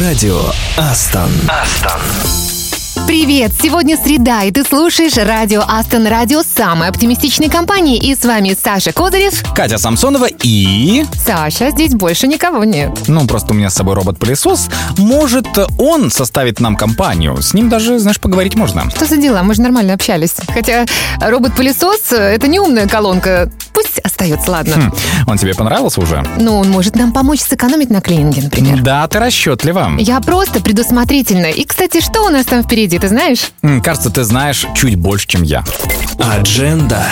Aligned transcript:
Радио 0.00 0.50
Астон. 0.78 1.30
Астон. 1.48 2.51
Привет! 3.12 3.52
Сегодня 3.60 3.98
среда, 3.98 4.44
и 4.44 4.50
ты 4.50 4.64
слушаешь 4.64 5.18
радио 5.18 5.62
Астон 5.68 6.06
Радио 6.06 6.40
самой 6.42 6.88
оптимистичной 6.88 7.50
компании. 7.50 7.98
И 7.98 8.14
с 8.14 8.24
вами 8.24 8.56
Саша 8.58 8.90
Козырев. 8.92 9.44
Катя 9.54 9.76
Самсонова 9.76 10.28
и... 10.42 11.04
Саша, 11.22 11.72
здесь 11.72 11.92
больше 11.92 12.26
никого 12.26 12.64
нет. 12.64 12.90
Ну, 13.08 13.26
просто 13.26 13.52
у 13.52 13.54
меня 13.54 13.68
с 13.68 13.74
собой 13.74 13.96
робот-пылесос. 13.96 14.70
Может, 14.96 15.46
он 15.76 16.10
составит 16.10 16.58
нам 16.58 16.74
компанию. 16.74 17.36
С 17.42 17.52
ним 17.52 17.68
даже, 17.68 17.98
знаешь, 17.98 18.18
поговорить 18.18 18.54
можно. 18.54 18.88
Что 18.88 19.04
за 19.04 19.18
дела? 19.18 19.42
Мы 19.42 19.52
же 19.56 19.60
нормально 19.60 19.92
общались. 19.92 20.36
Хотя 20.48 20.86
робот-пылесос— 21.20 22.00
это 22.12 22.48
не 22.48 22.60
умная 22.60 22.88
колонка. 22.88 23.52
Пусть 23.74 23.98
остается, 23.98 24.50
ладно. 24.50 24.74
Хм, 24.74 24.94
он 25.26 25.36
тебе 25.38 25.54
понравился 25.54 26.00
уже? 26.00 26.24
Ну, 26.38 26.56
он 26.56 26.70
может 26.70 26.96
нам 26.96 27.12
помочь 27.12 27.40
сэкономить 27.40 27.90
на 27.90 28.00
клининге, 28.00 28.42
например. 28.42 28.80
Да, 28.80 29.06
ты 29.08 29.18
расчетлива. 29.18 29.92
Я 29.98 30.20
просто 30.20 30.60
предусмотрительна. 30.60 31.46
И, 31.46 31.64
кстати, 31.64 32.00
что 32.00 32.22
у 32.24 32.28
нас 32.30 32.46
там 32.46 32.62
впереди, 32.62 32.98
ты 33.02 33.08
знаешь? 33.08 33.50
Кажется, 33.82 34.10
ты 34.10 34.22
знаешь 34.22 34.64
чуть 34.76 34.94
больше, 34.94 35.26
чем 35.26 35.42
я. 35.42 35.64
Адженда. 36.20 37.04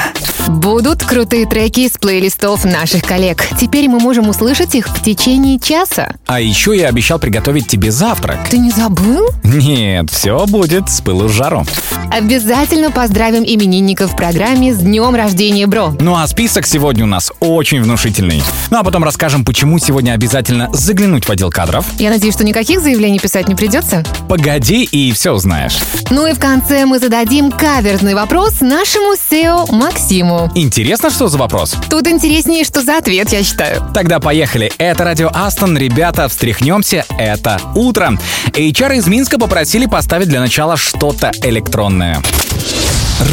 Будут 0.47 1.03
крутые 1.03 1.47
треки 1.47 1.81
из 1.81 1.93
плейлистов 1.93 2.65
наших 2.65 3.03
коллег. 3.03 3.45
Теперь 3.61 3.89
мы 3.89 3.99
можем 3.99 4.29
услышать 4.29 4.75
их 4.77 4.89
в 4.89 5.03
течение 5.03 5.59
часа. 5.59 6.15
А 6.27 6.41
еще 6.41 6.77
я 6.77 6.89
обещал 6.89 7.19
приготовить 7.19 7.67
тебе 7.67 7.91
завтрак. 7.91 8.39
Ты 8.49 8.59
не 8.59 8.71
забыл? 8.71 9.29
Нет, 9.43 10.11
все 10.11 10.47
будет 10.47 10.89
с 10.89 11.01
пылу 11.01 11.29
с 11.29 11.33
жару. 11.33 11.67
Обязательно 12.13 12.91
поздравим 12.91 13.45
именинников 13.45 14.13
в 14.13 14.17
программе 14.17 14.73
с 14.75 14.79
днем 14.79 15.15
рождения, 15.15 15.67
бро. 15.67 15.95
Ну 16.01 16.17
а 16.17 16.27
список 16.27 16.67
сегодня 16.67 17.05
у 17.05 17.09
нас 17.09 17.33
очень 17.41 17.83
внушительный. 17.83 18.43
Ну 18.71 18.79
а 18.79 18.83
потом 18.83 19.05
расскажем, 19.05 19.45
почему 19.45 19.79
сегодня 19.79 20.13
обязательно 20.13 20.69
заглянуть 20.73 21.27
в 21.27 21.31
отдел 21.31 21.51
кадров. 21.51 21.85
Я 21.99 22.11
надеюсь, 22.11 22.35
что 22.35 22.45
никаких 22.45 22.81
заявлений 22.81 23.19
писать 23.19 23.49
не 23.49 23.55
придется. 23.55 24.05
Погоди 24.29 24.85
и 24.85 25.13
все 25.13 25.33
узнаешь. 25.33 25.70
Ну 26.11 26.27
и 26.27 26.33
в 26.33 26.39
конце 26.41 26.87
мы 26.87 26.99
зададим 26.99 27.51
каверзный 27.51 28.15
вопрос 28.15 28.61
нашему 28.61 29.15
SEO 29.15 29.73
Максиму. 29.73 30.51
Интересно, 30.55 31.11
что 31.11 31.29
за 31.29 31.39
вопрос? 31.39 31.77
Тут 31.89 32.09
интереснее, 32.09 32.65
что 32.65 32.83
за 32.83 32.99
ответ, 32.99 33.31
я 33.31 33.45
считаю. 33.45 33.89
Тогда 33.95 34.19
поехали. 34.19 34.73
Это 34.79 35.05
Радио 35.05 35.31
Астон. 35.33 35.79
Ребята, 35.79 36.29
встряхнемся. 36.29 37.05
Это 37.19 37.61
утро. 37.75 38.19
HR 38.49 38.97
из 38.97 39.07
Минска 39.07 39.39
попросили 39.39 39.87
поставить 39.87 40.29
для 40.29 40.41
начала 40.41 40.77
что-то 40.77 41.31
электронное. 41.43 42.23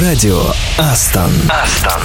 Радио 0.01 0.41
Астон. 0.77 1.31
Астон. 1.49 2.01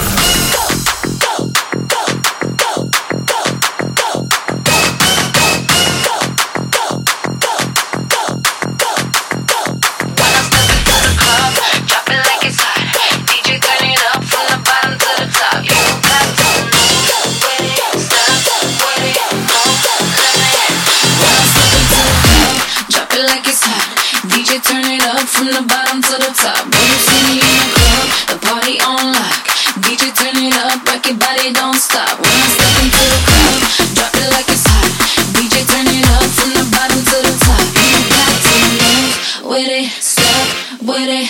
With 40.85 41.07
it, 41.07 41.29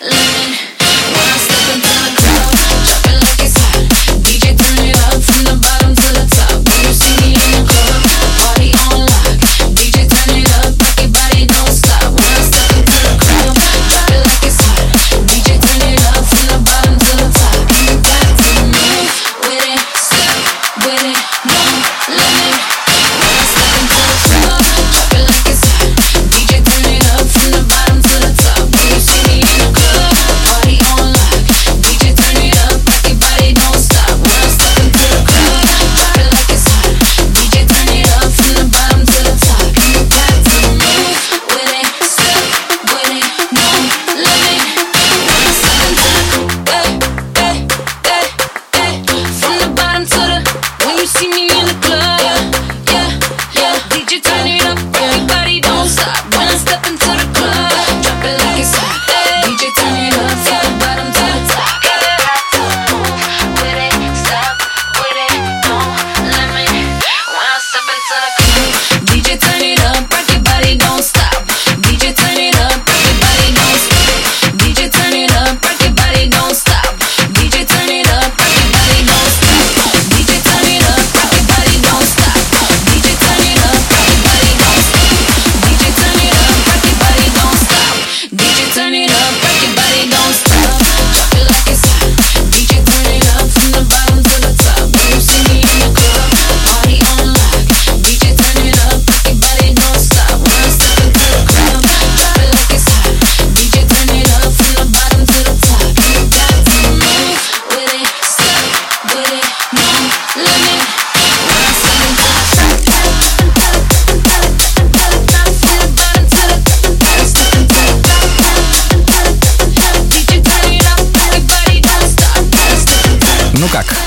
limit. 0.00 0.39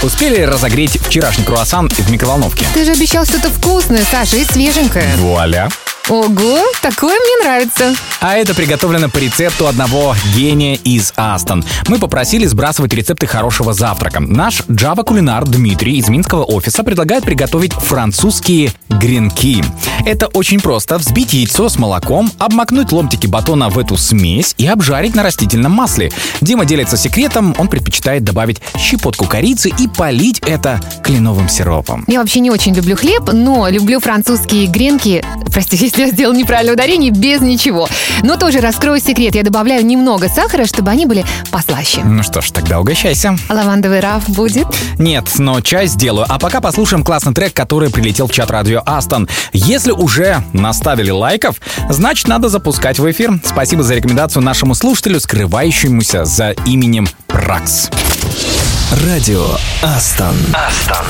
Успели 0.04 0.42
разогреть 0.42 1.00
вчерашний 1.02 1.46
круассан 1.46 1.90
в 1.90 2.12
микроволновке? 2.12 2.66
Ты 2.74 2.86
же 2.86 2.92
обещал 2.92 3.26
что-то 3.26 3.50
вкусное, 3.50 4.04
Саша, 4.10 4.38
и 4.38 4.44
свеженькое. 4.44 5.16
Вуаля! 5.18 5.70
Ого, 6.10 6.60
такое 6.82 7.18
мне 7.18 7.46
нравится. 7.46 7.96
А 8.20 8.36
это 8.36 8.54
приготовлено 8.54 9.10
по 9.10 9.20
рецепту 9.20 9.68
одного 9.68 10.16
гения 10.36 10.76
из 10.84 11.14
Астон. 11.16 11.64
Мы 11.88 11.98
попросили 11.98 12.46
сбрасывать 12.46 12.94
рецепты 12.94 13.26
хорошего 13.26 13.74
завтрака. 13.74 14.20
Наш 14.20 14.62
Java-кулинар 14.68 15.46
Дмитрий 15.46 15.98
из 15.98 16.10
Минского 16.10 16.44
офиса 16.44 16.84
предлагает 16.84 17.24
приготовить 17.24 17.72
французские 17.72 18.74
гренки. 18.90 19.64
Это 20.06 20.28
очень 20.28 20.60
просто. 20.60 20.98
Взбить 20.98 21.34
яйцо 21.34 21.70
с 21.70 21.78
молоком, 21.80 22.30
обмакнуть 22.38 22.92
ломтики 22.92 23.28
батона 23.28 23.70
в 23.70 23.80
эту 23.80 23.96
смесь 23.96 24.56
и 24.58 24.68
обжарить 24.68 25.16
на 25.16 25.24
растительном 25.24 25.72
масле. 25.72 26.12
Дима 26.42 26.66
делится 26.66 26.98
секретом, 26.98 27.56
он 27.58 27.70
предпочитает 27.70 28.26
добавить 28.26 28.62
щепотку 28.78 29.26
корицы 29.26 29.70
и 29.70 29.88
полить 29.88 30.40
это 30.40 30.82
кленовым 31.02 31.48
сиропом. 31.48 32.04
Я 32.08 32.20
вообще 32.20 32.42
не 32.42 32.52
очень 32.52 32.76
люблю 32.76 32.98
хлеб, 32.98 33.30
но 33.32 33.70
люблю 33.70 34.02
французские 34.02 34.68
гренки. 34.68 35.24
Прости, 35.54 35.78
если 35.94 36.06
я 36.06 36.10
сделал 36.10 36.34
неправильное 36.34 36.74
ударение, 36.74 37.12
без 37.12 37.42
ничего. 37.42 37.88
Но 38.24 38.36
тоже 38.36 38.62
раскрою 38.62 39.00
секрет. 39.00 39.36
Я 39.36 39.44
добавляю 39.44 39.86
немного 39.86 40.28
сахара, 40.28 40.66
чтобы 40.66 40.90
они 40.90 41.06
были 41.06 41.24
послаще. 41.52 42.02
Ну 42.04 42.24
что 42.24 42.42
ж, 42.42 42.50
тогда 42.50 42.80
угощайся. 42.80 43.38
Лавандовый 43.48 44.00
раф 44.00 44.28
будет? 44.28 44.66
Нет, 44.98 45.26
но 45.38 45.62
часть 45.62 45.94
сделаю. 45.94 46.26
А 46.28 46.40
пока 46.40 46.62
послушаем 46.62 47.04
классный 47.04 47.34
трек, 47.34 47.54
который 47.54 47.92
прилетел 47.92 48.28
в 48.28 48.32
чат 48.32 48.50
радио 48.50 48.82
Астон. 48.86 49.30
Если 49.52 49.92
уже 49.92 50.44
наставили 50.52 51.12
лайков, 51.12 51.58
значит, 51.90 52.28
надо 52.28 52.50
запускать 52.50 52.98
в 52.98 53.12
эфир. 53.12 53.40
Спасибо 53.46 53.84
за 53.84 53.94
рекомендацию 53.94 54.42
нашему 54.42 54.74
слушателю, 54.74 55.20
скрывающемуся 55.20 56.26
за 56.26 56.52
именем 56.66 57.08
Пракс. 57.28 57.90
Радио 59.06 59.46
Астон. 59.84 60.36
Астон. 60.54 61.06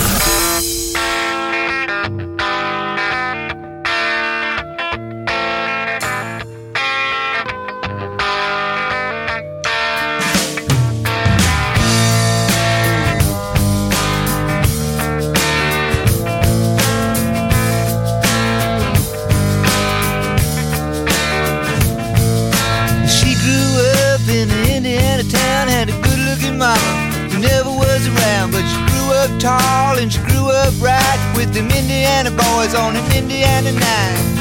With 31.36 31.54
them 31.54 31.70
Indiana 31.72 32.32
boys 32.32 32.76
on 32.76 32.96
an 32.96 33.06
Indiana 33.16 33.72
night. 33.72 34.34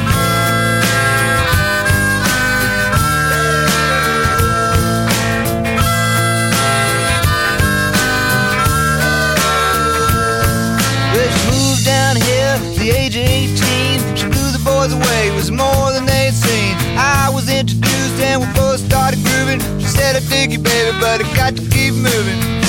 Well, 11.13 11.31
she 11.31 11.51
moved 11.51 11.85
down 11.85 12.17
here 12.17 12.57
at 12.57 12.77
the 12.77 12.91
age 12.91 13.17
of 13.17 13.23
18. 13.23 14.17
She 14.17 14.27
blew 14.27 14.51
the 14.53 14.63
boys 14.65 14.93
away, 14.93 15.29
it 15.29 15.35
was 15.35 15.51
more 15.51 15.93
than 15.93 16.07
they'd 16.07 16.33
seen. 16.33 16.77
I 16.97 17.31
was 17.33 17.49
introduced 17.49 18.21
and 18.21 18.41
we 18.41 18.47
both 18.55 18.81
started 18.81 19.23
grooving. 19.25 19.61
She 19.81 19.87
said, 19.87 20.17
I 20.17 20.21
dig 20.29 20.53
you, 20.53 20.59
baby, 20.59 20.97
but 21.01 21.25
I 21.25 21.37
got 21.37 21.57
to 21.57 21.63
keep 21.71 21.95
moving. 21.95 22.62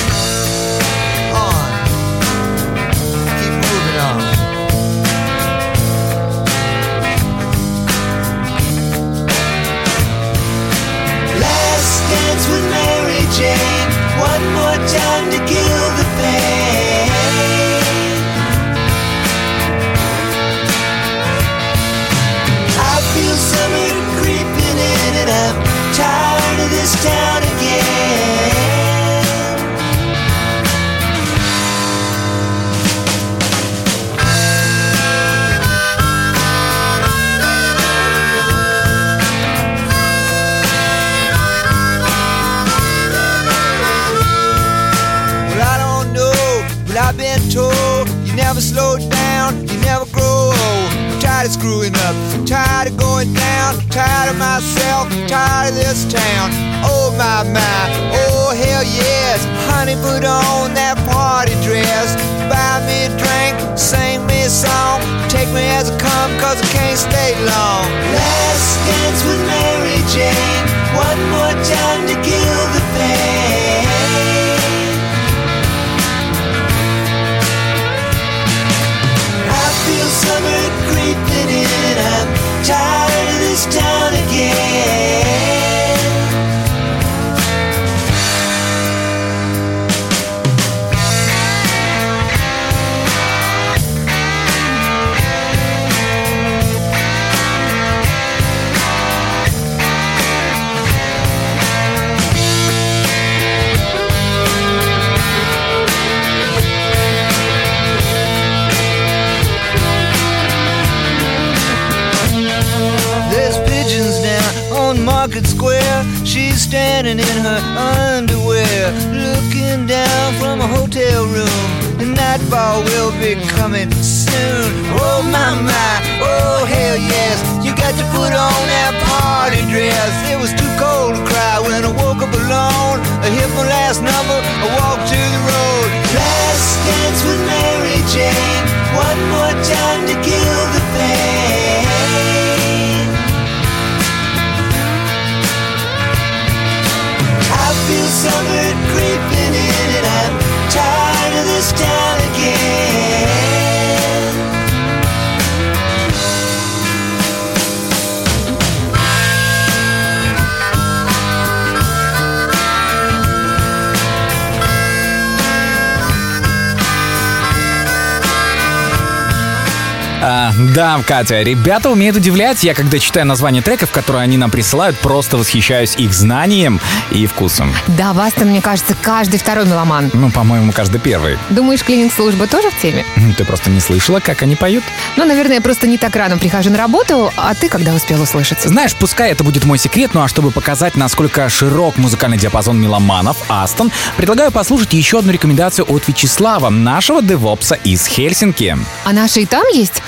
Да, 170.72 171.00
Катя, 171.06 171.42
ребята 171.42 171.90
умеют 171.90 172.16
удивлять. 172.16 172.62
Я 172.64 172.74
когда 172.74 172.98
читаю 172.98 173.26
название 173.26 173.62
треков, 173.62 173.90
которые 173.90 174.22
они 174.22 174.36
нам 174.38 174.50
присылают, 174.50 174.98
просто 174.98 175.36
восхищаюсь 175.36 175.94
их 175.96 176.12
знанием 176.14 176.80
и 177.10 177.26
вкусом. 177.26 177.74
Да, 177.88 178.12
Вастон, 178.12 178.48
мне 178.48 178.62
кажется, 178.62 178.96
каждый 179.00 179.38
второй 179.38 179.66
меломан. 179.66 180.10
Ну, 180.12 180.30
по-моему, 180.30 180.72
каждый 180.72 181.00
первый. 181.00 181.38
Думаешь, 181.50 181.82
клининг-служба 181.84 182.46
тоже 182.46 182.70
в 182.70 182.80
теме? 182.80 183.04
М, 183.16 183.34
Ты 183.34 183.44
просто 183.44 183.70
не 183.70 183.80
слышала, 183.80 184.20
как 184.20 184.42
они 184.42 184.54
поют? 184.56 184.84
Ну, 185.16 185.24
наверное, 185.24 185.56
я 185.56 185.60
просто 185.60 185.86
не 185.86 185.98
так 185.98 186.14
рано 186.16 186.38
прихожу 186.38 186.70
на 186.70 186.78
работу, 186.78 187.32
а 187.36 187.54
ты 187.54 187.68
когда 187.68 187.92
успел 187.92 188.22
услышаться? 188.22 188.68
Знаешь, 188.68 188.94
пускай 188.94 189.30
это 189.32 189.44
будет 189.44 189.64
мой 189.64 189.78
секрет, 189.78 190.12
ну 190.14 190.22
а 190.22 190.28
чтобы 190.28 190.50
показать, 190.50 190.96
насколько 190.96 191.48
широк 191.48 191.96
музыкальный 191.98 192.38
диапазон 192.38 192.80
меломанов, 192.80 193.36
Астон, 193.48 193.90
предлагаю 194.16 194.52
послушать 194.52 194.92
еще 194.94 195.18
одну 195.18 195.32
рекомендацию 195.32 195.84
от 195.90 196.06
Вячеслава, 196.08 196.70
нашего 196.70 197.22
девопса 197.22 197.74
из 197.74 198.06
Хельсинки. 198.06 198.76
А 199.04 199.12
наши 199.12 199.40
и 199.42 199.46
там 199.46 199.66
есть? 199.72 200.02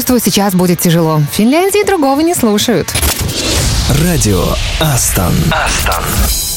Причувствую, 0.00 0.20
сейчас 0.20 0.54
будет 0.54 0.80
тяжело. 0.80 1.18
В 1.18 1.34
Финляндии 1.34 1.84
другого 1.84 2.20
не 2.20 2.34
слушают. 2.34 2.88
Радио 4.02 4.42
Астон. 4.80 5.34
Астон. 5.52 6.49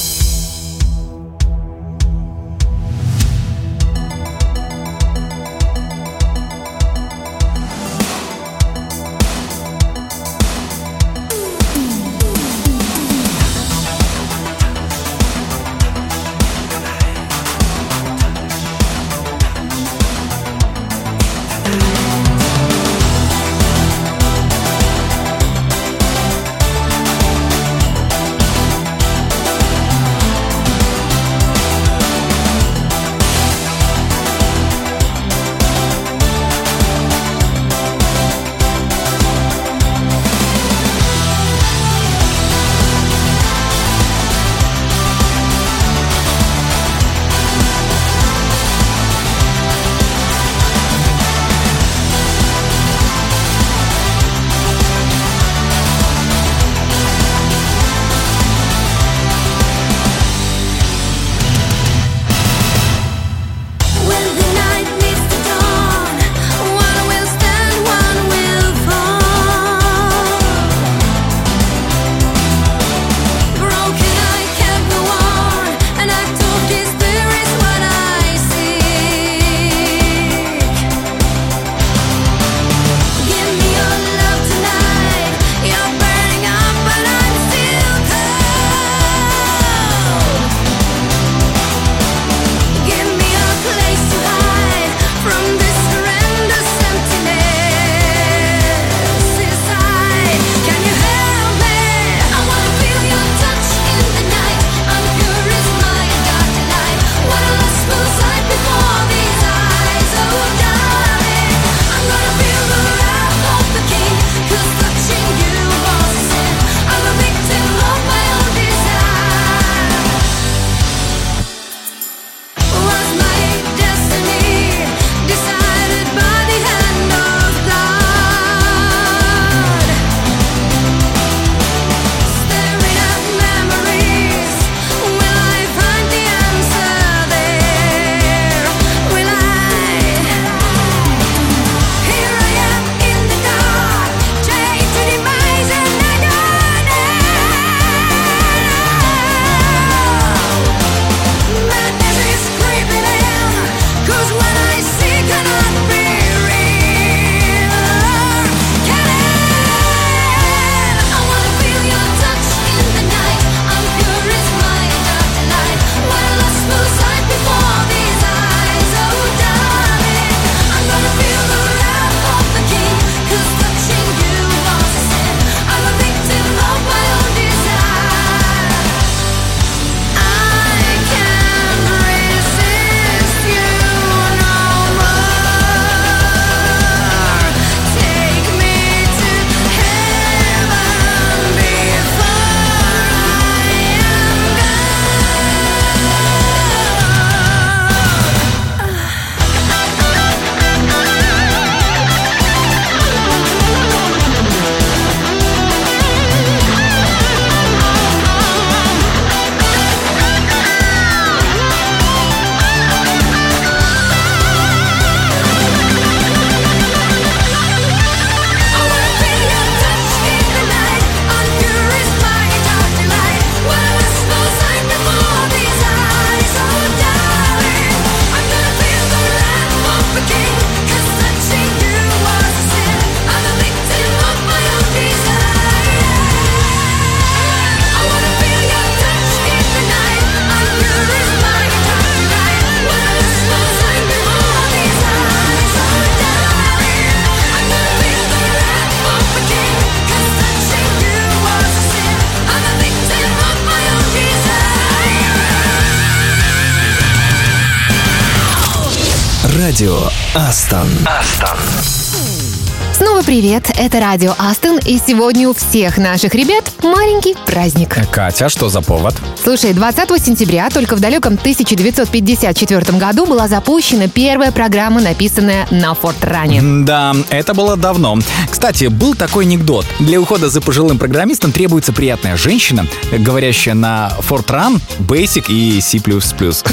привет! 263.34 263.72
Это 263.80 264.00
радио 264.00 264.36
Астон, 264.38 264.78
и 264.86 265.00
сегодня 265.00 265.50
у 265.50 265.56
всех 265.56 265.98
наших 265.98 266.36
ребят 266.36 266.72
маленький 266.84 267.36
праздник. 267.48 267.98
Э, 267.98 268.06
Катя, 268.06 268.48
что 268.48 268.70
за 268.70 268.82
повод? 268.82 269.16
Слушай, 269.44 269.74
20 269.74 270.24
сентября 270.24 270.70
только 270.70 270.96
в 270.96 271.00
далеком 271.00 271.34
1954 271.34 273.00
году 273.00 273.26
была 273.26 273.48
запущена 273.48 274.08
первая 274.08 274.52
программа, 274.52 275.02
написанная 275.02 275.66
на 275.72 275.96
Фортране. 275.96 276.62
Да, 276.86 277.16
это 277.32 277.56
было 277.56 277.76
давно. 277.76 278.20
Кстати, 278.52 278.86
был 278.86 279.16
такой 279.16 279.46
анекдот. 279.46 279.88
Для 279.98 280.22
ухода 280.22 280.50
за 280.50 280.62
пожилым 280.62 281.00
программистом 281.00 281.52
требуется 281.52 281.92
приятная 281.92 282.38
женщина, 282.38 282.86
говорящая 283.12 283.74
на 283.74 284.14
Fortran, 284.20 284.80
Basic 285.00 285.46
и 285.48 285.82
C++. 285.82 286.00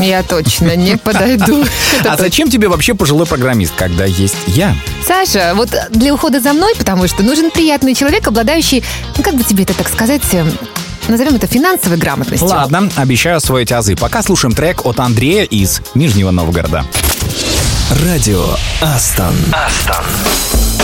Я 0.05 0.23
точно 0.23 0.77
не 0.77 0.99
подойду. 0.99 1.65
А 2.07 2.17
зачем 2.17 2.51
тебе 2.51 2.69
вообще 2.69 2.95
пожилой 2.95 3.27
программист, 3.27 3.73
когда 3.77 4.05
есть 4.05 4.37
я? 4.47 4.75
Саша, 5.07 5.53
вот 5.55 5.71
для 5.91 6.13
ухода 6.13 6.41
за 6.41 6.50
со 6.51 6.55
мной, 6.55 6.75
потому 6.77 7.07
что 7.07 7.23
нужен 7.23 7.53
приятный 7.53 7.95
человек, 7.95 8.27
обладающий, 8.27 8.83
ну 9.17 9.23
как 9.23 9.35
бы 9.35 9.45
тебе 9.45 9.63
это 9.63 9.73
так 9.73 9.89
сказать, 9.89 10.23
эм, 10.33 10.51
назовем 11.07 11.37
это 11.37 11.47
финансовой 11.47 11.97
грамотностью. 11.97 12.49
Ладно, 12.49 12.91
обещаю 12.97 13.37
освоить 13.37 13.71
азы. 13.71 13.95
Пока 13.95 14.21
слушаем 14.21 14.53
трек 14.53 14.85
от 14.85 14.99
Андрея 14.99 15.45
из 15.45 15.81
Нижнего 15.95 16.33
Новгорода. 16.33 16.85
Радио 18.05 18.45
Астон. 18.81 19.35
Астон. 19.53 20.80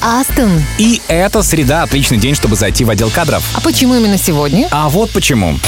Астон. 0.00 0.62
И 0.78 1.00
это 1.08 1.42
среда– 1.42 1.82
отличный 1.84 2.18
день, 2.18 2.34
чтобы 2.34 2.56
зайти 2.56 2.84
в 2.84 2.90
отдел 2.90 3.10
кадров. 3.10 3.42
А 3.54 3.60
почему 3.60 3.94
именно 3.94 4.18
сегодня? 4.18 4.68
А 4.70 4.88
вот 4.88 5.10
почему. 5.10 5.58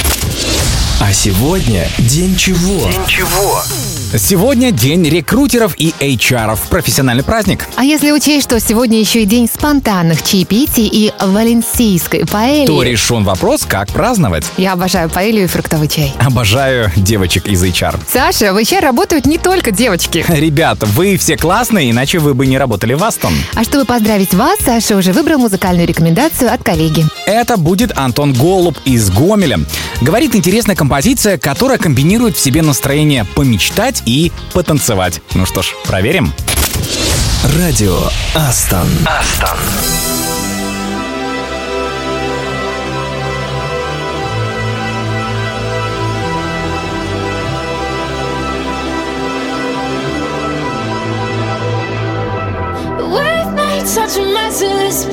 А 1.01 1.13
сегодня 1.13 1.89
день 1.99 2.37
чего? 2.37 2.91
День 2.91 3.07
чего? 3.07 3.63
Сегодня 4.17 4.71
день 4.71 5.09
рекрутеров 5.09 5.75
и 5.77 5.93
HR. 5.99 6.57
Профессиональный 6.71 7.25
праздник. 7.25 7.67
А 7.75 7.83
если 7.83 8.13
учесть, 8.13 8.45
что 8.45 8.61
сегодня 8.61 9.01
еще 9.01 9.23
и 9.23 9.27
день 9.27 9.49
спонтанных 9.53 10.23
чаепитий 10.23 10.87
и 10.87 11.13
валенсийской 11.21 12.25
паэли, 12.25 12.67
то 12.67 12.81
решен 12.85 13.25
вопрос, 13.25 13.65
как 13.67 13.89
праздновать. 13.89 14.45
Я 14.57 14.75
обожаю 14.75 15.11
паэлью 15.11 15.45
и 15.45 15.47
фруктовый 15.49 15.89
чай. 15.89 16.13
Обожаю 16.21 16.93
девочек 16.95 17.49
из 17.49 17.65
HR. 17.65 17.99
Саша, 18.09 18.53
в 18.53 18.57
HR 18.57 18.83
работают 18.83 19.27
не 19.27 19.37
только 19.37 19.73
девочки. 19.73 20.25
Ребят, 20.29 20.85
вы 20.85 21.17
все 21.17 21.37
классные, 21.37 21.91
иначе 21.91 22.21
вы 22.21 22.35
бы 22.35 22.47
не 22.47 22.57
работали 22.57 22.95
в 22.95 23.03
Астон. 23.03 23.35
А 23.55 23.65
чтобы 23.65 23.85
поздравить 23.85 24.33
вас, 24.33 24.61
Саша 24.65 24.97
уже 24.97 25.13
выбрал 25.13 25.41
музыкальную 25.41 25.89
рекомендацию 25.89 26.55
от 26.55 26.63
коллеги. 26.63 27.05
Это 27.27 27.57
будет 27.57 27.91
Антон 27.99 28.33
Голуб 28.33 28.79
из 28.85 29.11
Гомеля. 29.11 29.59
Говорит 30.01 30.37
интересная 30.37 30.77
композиция, 30.77 31.37
которая 31.37 31.79
комбинирует 31.79 32.37
в 32.37 32.41
себе 32.41 32.63
настроение 32.63 33.27
помечтать 33.35 34.04
и 34.07 34.33
потанцевать. 34.53 35.21
Ну 35.35 35.47
что 35.47 35.63
ж, 35.63 35.75
проверим. 35.85 36.33
Радио 37.57 37.99
Астон. 38.35 38.89
Астон. 39.07 39.59
such 53.87 54.17
a 54.17 54.25
mess 54.25 54.61
in 54.61 54.77
this 54.79 55.05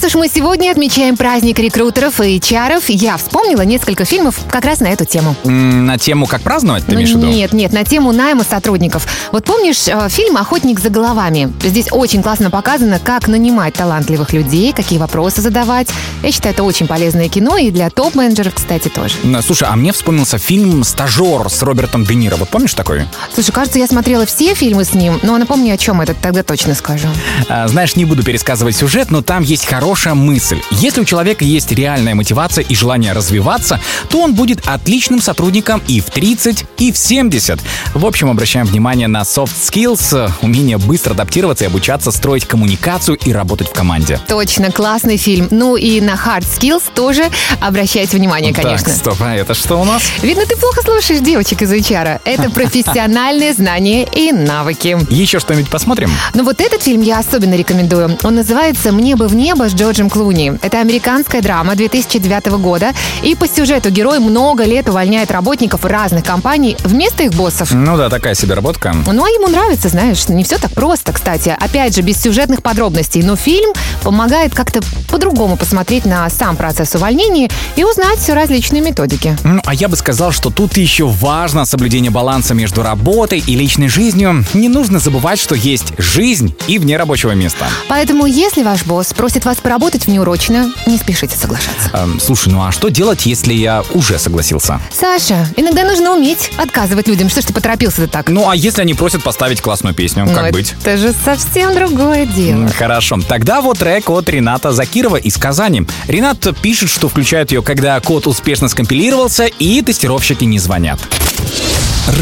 раз 0.00 0.04
уж 0.04 0.14
мы 0.14 0.28
сегодня 0.28 0.70
отмечаем 0.70 1.16
праздник 1.16 1.58
рекрутеров 1.58 2.20
и 2.20 2.40
чаров, 2.40 2.88
я 2.88 3.16
вспомнила 3.16 3.62
несколько 3.62 4.04
фильмов 4.04 4.38
как 4.48 4.64
раз 4.64 4.78
на 4.78 4.86
эту 4.86 5.04
тему. 5.04 5.34
На 5.44 5.98
тему 5.98 6.26
«Как 6.26 6.40
праздновать» 6.42 6.84
ты 6.86 6.92
Ну, 6.92 6.98
имеешь 6.98 7.10
в 7.12 7.16
виду? 7.16 7.26
нет, 7.26 7.52
нет, 7.52 7.72
на 7.72 7.84
тему 7.84 8.12
найма 8.12 8.44
сотрудников. 8.44 9.08
Вот 9.32 9.44
помнишь 9.44 9.88
э, 9.88 10.08
фильм 10.08 10.36
«Охотник 10.36 10.78
за 10.78 10.90
головами»? 10.90 11.52
Здесь 11.64 11.88
очень 11.90 12.22
классно 12.22 12.48
показано, 12.50 13.00
как 13.02 13.26
нанимать 13.26 13.74
талантливых 13.74 14.32
людей, 14.32 14.72
какие 14.72 14.98
вопросы 15.00 15.40
задавать. 15.40 15.88
Я 16.22 16.30
считаю, 16.30 16.54
это 16.54 16.62
очень 16.62 16.86
полезное 16.86 17.28
кино, 17.28 17.56
и 17.56 17.70
для 17.72 17.90
топ-менеджеров, 17.90 18.54
кстати, 18.54 18.88
тоже. 18.88 19.16
М, 19.24 19.42
Слушай, 19.42 19.66
а 19.68 19.74
мне 19.74 19.92
вспомнился 19.92 20.38
фильм 20.38 20.84
«Стажер» 20.84 21.48
с 21.50 21.60
Робертом 21.62 22.04
Де 22.04 22.14
Ниро. 22.14 22.36
Вот 22.36 22.50
помнишь 22.50 22.74
такой? 22.74 23.02
Слушай, 23.34 23.50
кажется, 23.52 23.78
я 23.80 23.86
смотрела 23.88 24.26
все 24.26 24.54
фильмы 24.54 24.84
с 24.84 24.92
ним, 24.94 25.18
но 25.22 25.36
напомни, 25.38 25.70
о 25.70 25.76
чем 25.76 26.00
это, 26.00 26.14
тогда 26.14 26.44
точно 26.44 26.74
скажу. 26.76 27.08
А, 27.48 27.66
Знаешь, 27.66 27.96
не 27.96 28.04
буду 28.04 28.22
пересказывать 28.22 28.76
сюжет, 28.76 29.10
но 29.10 29.22
там 29.22 29.42
есть 29.42 29.66
хорошая 29.88 30.12
мысль. 30.12 30.60
Если 30.70 31.00
у 31.00 31.04
человека 31.06 31.46
есть 31.46 31.72
реальная 31.72 32.14
мотивация 32.14 32.62
и 32.62 32.74
желание 32.74 33.14
развиваться, 33.14 33.80
то 34.10 34.20
он 34.20 34.34
будет 34.34 34.60
отличным 34.66 35.22
сотрудником 35.22 35.80
и 35.88 36.02
в 36.02 36.10
30, 36.10 36.66
и 36.76 36.92
в 36.92 36.98
70. 36.98 37.58
В 37.94 38.04
общем, 38.04 38.28
обращаем 38.28 38.66
внимание 38.66 39.08
на 39.08 39.22
soft 39.22 39.54
skills, 39.58 40.30
умение 40.42 40.76
быстро 40.76 41.14
адаптироваться 41.14 41.64
и 41.64 41.68
обучаться 41.68 42.10
строить 42.10 42.44
коммуникацию 42.44 43.16
и 43.16 43.32
работать 43.32 43.68
в 43.68 43.72
команде. 43.72 44.20
Точно, 44.28 44.70
классный 44.70 45.16
фильм. 45.16 45.48
Ну 45.50 45.76
и 45.76 46.02
на 46.02 46.16
hard 46.16 46.44
skills 46.44 46.82
тоже 46.94 47.24
обращайте 47.58 48.18
внимание, 48.18 48.52
конечно. 48.52 48.88
Так, 48.88 48.94
стоп, 48.94 49.16
а 49.22 49.34
это 49.34 49.54
что 49.54 49.80
у 49.80 49.86
нас? 49.86 50.02
Видно, 50.20 50.44
ты 50.44 50.54
плохо 50.58 50.82
слушаешь 50.82 51.20
девочек 51.20 51.62
из 51.62 51.72
HR. 51.72 52.20
Это 52.26 52.50
профессиональные 52.54 53.54
знания 53.54 54.06
и 54.14 54.32
навыки. 54.32 54.98
Еще 55.08 55.38
что-нибудь 55.38 55.70
посмотрим? 55.70 56.10
Но 56.34 56.44
вот 56.44 56.60
этот 56.60 56.82
фильм 56.82 57.00
я 57.00 57.20
особенно 57.20 57.54
рекомендую. 57.54 58.18
Он 58.22 58.34
называется 58.34 58.92
«Мне 58.92 59.16
бы 59.16 59.28
в 59.28 59.34
небо» 59.34 59.66
Джорджем 59.78 60.10
Клуни. 60.10 60.58
Это 60.60 60.80
американская 60.80 61.40
драма 61.40 61.76
2009 61.76 62.46
года. 62.58 62.92
И 63.22 63.36
по 63.36 63.46
сюжету 63.46 63.90
герой 63.90 64.18
много 64.18 64.64
лет 64.64 64.88
увольняет 64.88 65.30
работников 65.30 65.84
разных 65.84 66.24
компаний 66.24 66.76
вместо 66.82 67.22
их 67.22 67.32
боссов. 67.34 67.70
Ну 67.72 67.96
да, 67.96 68.08
такая 68.08 68.34
себе 68.34 68.54
работка. 68.54 68.92
Ну, 69.06 69.24
а 69.24 69.28
ему 69.28 69.46
нравится, 69.46 69.88
знаешь, 69.88 70.28
не 70.28 70.42
все 70.42 70.58
так 70.58 70.72
просто, 70.72 71.12
кстати. 71.12 71.54
Опять 71.56 71.94
же, 71.94 72.02
без 72.02 72.20
сюжетных 72.20 72.60
подробностей. 72.60 73.22
Но 73.22 73.36
фильм 73.36 73.72
помогает 74.02 74.52
как-то 74.52 74.80
по-другому 75.08 75.56
посмотреть 75.56 76.04
на 76.04 76.28
сам 76.28 76.56
процесс 76.56 76.96
увольнения 76.96 77.48
и 77.76 77.84
узнать 77.84 78.28
различные 78.28 78.82
методики. 78.82 79.36
Ну, 79.44 79.60
а 79.64 79.74
я 79.74 79.88
бы 79.88 79.94
сказал, 79.94 80.32
что 80.32 80.50
тут 80.50 80.76
еще 80.76 81.06
важно 81.06 81.64
соблюдение 81.64 82.10
баланса 82.10 82.52
между 82.52 82.82
работой 82.82 83.38
и 83.46 83.54
личной 83.54 83.86
жизнью. 83.86 84.44
Не 84.54 84.68
нужно 84.68 84.98
забывать, 84.98 85.38
что 85.38 85.54
есть 85.54 85.92
жизнь 85.98 86.52
и 86.66 86.80
вне 86.80 86.96
рабочего 86.96 87.30
места. 87.30 87.66
Поэтому, 87.86 88.26
если 88.26 88.64
ваш 88.64 88.84
босс 88.84 89.12
просит 89.12 89.44
вас 89.44 89.58
поработать 89.68 90.06
внеурочно, 90.06 90.72
не 90.86 90.96
спешите 90.96 91.36
соглашаться. 91.36 91.90
Эм, 91.92 92.18
слушай, 92.20 92.48
ну 92.50 92.64
а 92.64 92.72
что 92.72 92.88
делать, 92.88 93.26
если 93.26 93.52
я 93.52 93.84
уже 93.92 94.18
согласился? 94.18 94.80
Саша, 94.90 95.46
иногда 95.58 95.84
нужно 95.84 96.14
уметь 96.16 96.50
отказывать 96.56 97.06
людям. 97.06 97.28
Что 97.28 97.42
ж 97.42 97.44
ты 97.44 97.52
поторопился-то 97.52 98.08
так? 98.08 98.30
Ну 98.30 98.48
а 98.48 98.56
если 98.56 98.80
они 98.80 98.94
просят 98.94 99.22
поставить 99.22 99.60
классную 99.60 99.94
песню, 99.94 100.24
Ну, 100.24 100.32
как 100.34 100.52
быть? 100.52 100.72
Это 100.80 100.96
же 100.96 101.14
совсем 101.22 101.74
другое 101.74 102.24
дело. 102.24 102.62
М, 102.62 102.72
Хорошо. 102.72 103.18
Тогда 103.28 103.60
вот 103.60 103.78
трек 103.80 104.08
от 104.08 104.26
Рената 104.30 104.72
Закирова 104.72 105.16
из 105.16 105.36
Казани. 105.36 105.86
Ренат 106.06 106.46
пишет, 106.62 106.88
что 106.88 107.10
включают 107.10 107.52
ее, 107.52 107.60
когда 107.60 108.00
код 108.00 108.26
успешно 108.26 108.68
скомпилировался 108.70 109.44
и 109.44 109.82
тестировщики 109.82 110.44
не 110.44 110.58
звонят. 110.58 110.98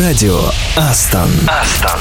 Радио 0.01 0.41
Астон. 0.75 1.31
Астон. 1.47 2.01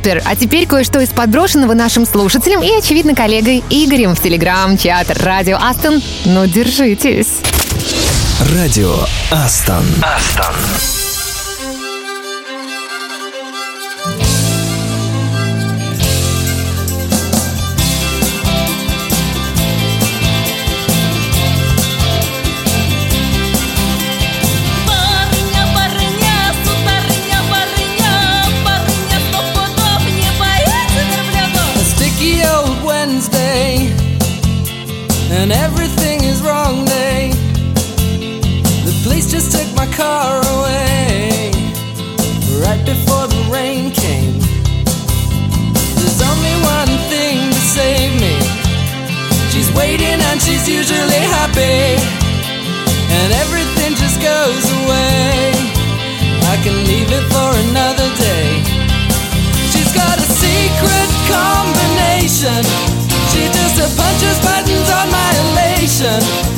Супер. 0.00 0.22
А 0.24 0.36
теперь 0.36 0.66
кое-что 0.66 1.00
из 1.00 1.10
подброшенного 1.10 1.74
нашим 1.74 2.06
слушателям 2.06 2.62
и, 2.62 2.70
очевидно, 2.72 3.14
коллегой 3.14 3.62
Игорем 3.70 4.14
в 4.14 4.22
телеграм-чат 4.22 5.10
Радио 5.22 5.56
Астон. 5.56 6.02
Ну, 6.24 6.46
держитесь. 6.46 7.40
Радио 8.54 8.94
Астон. 9.30 9.84
Астон. 10.02 10.99
Waiting 49.80 50.20
and 50.28 50.38
she's 50.42 50.68
usually 50.68 51.22
happy, 51.40 51.96
and 53.16 53.28
everything 53.44 53.96
just 53.96 54.20
goes 54.20 54.66
away. 54.80 55.56
I 56.52 56.56
can 56.64 56.76
leave 56.84 57.08
it 57.08 57.24
for 57.32 57.50
another 57.64 58.08
day. 58.28 58.48
She's 59.72 59.90
got 59.96 60.16
a 60.20 60.28
secret 60.44 61.10
combination. 61.32 62.62
She 63.32 63.42
just 63.56 63.76
punches 63.96 64.38
buttons 64.44 64.88
on 65.00 65.06
my 65.18 65.30
elation. 65.48 66.49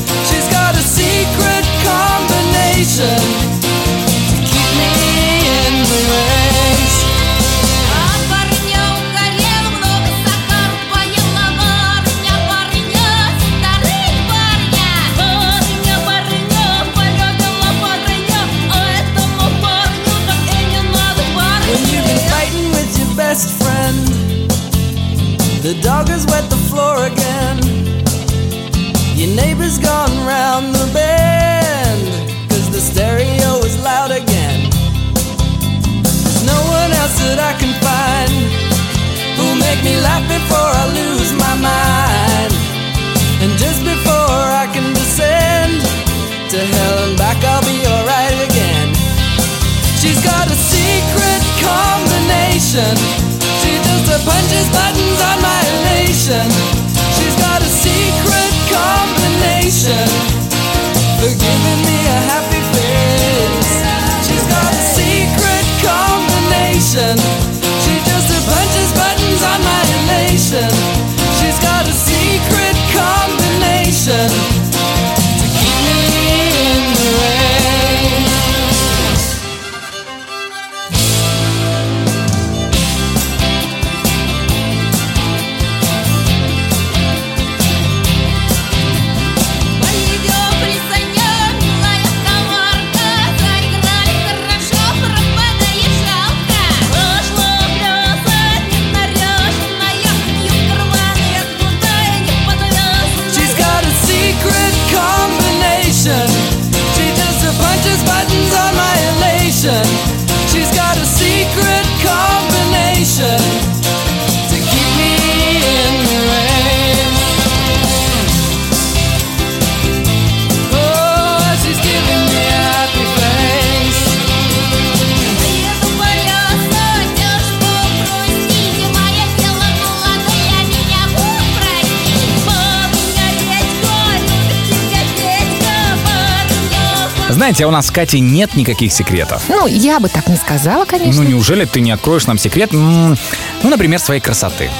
Знаете, 137.43 137.65
а 137.65 137.67
у 137.67 137.73
нас 137.73 137.89
с 137.89 137.91
Катей 137.91 138.21
нет 138.21 138.55
никаких 138.55 138.93
секретов. 138.93 139.43
Ну, 139.49 139.67
я 139.67 139.99
бы 139.99 140.09
так 140.09 140.29
не 140.29 140.37
сказала, 140.37 140.85
конечно. 140.85 141.25
Ну, 141.25 141.29
неужели 141.29 141.65
ты 141.65 141.81
не 141.81 141.91
откроешь 141.91 142.25
нам 142.29 142.39
секрет? 142.39 142.71
Ну, 142.73 143.17
например, 143.65 143.99
своей 143.99 144.21
красоты. 144.21 144.71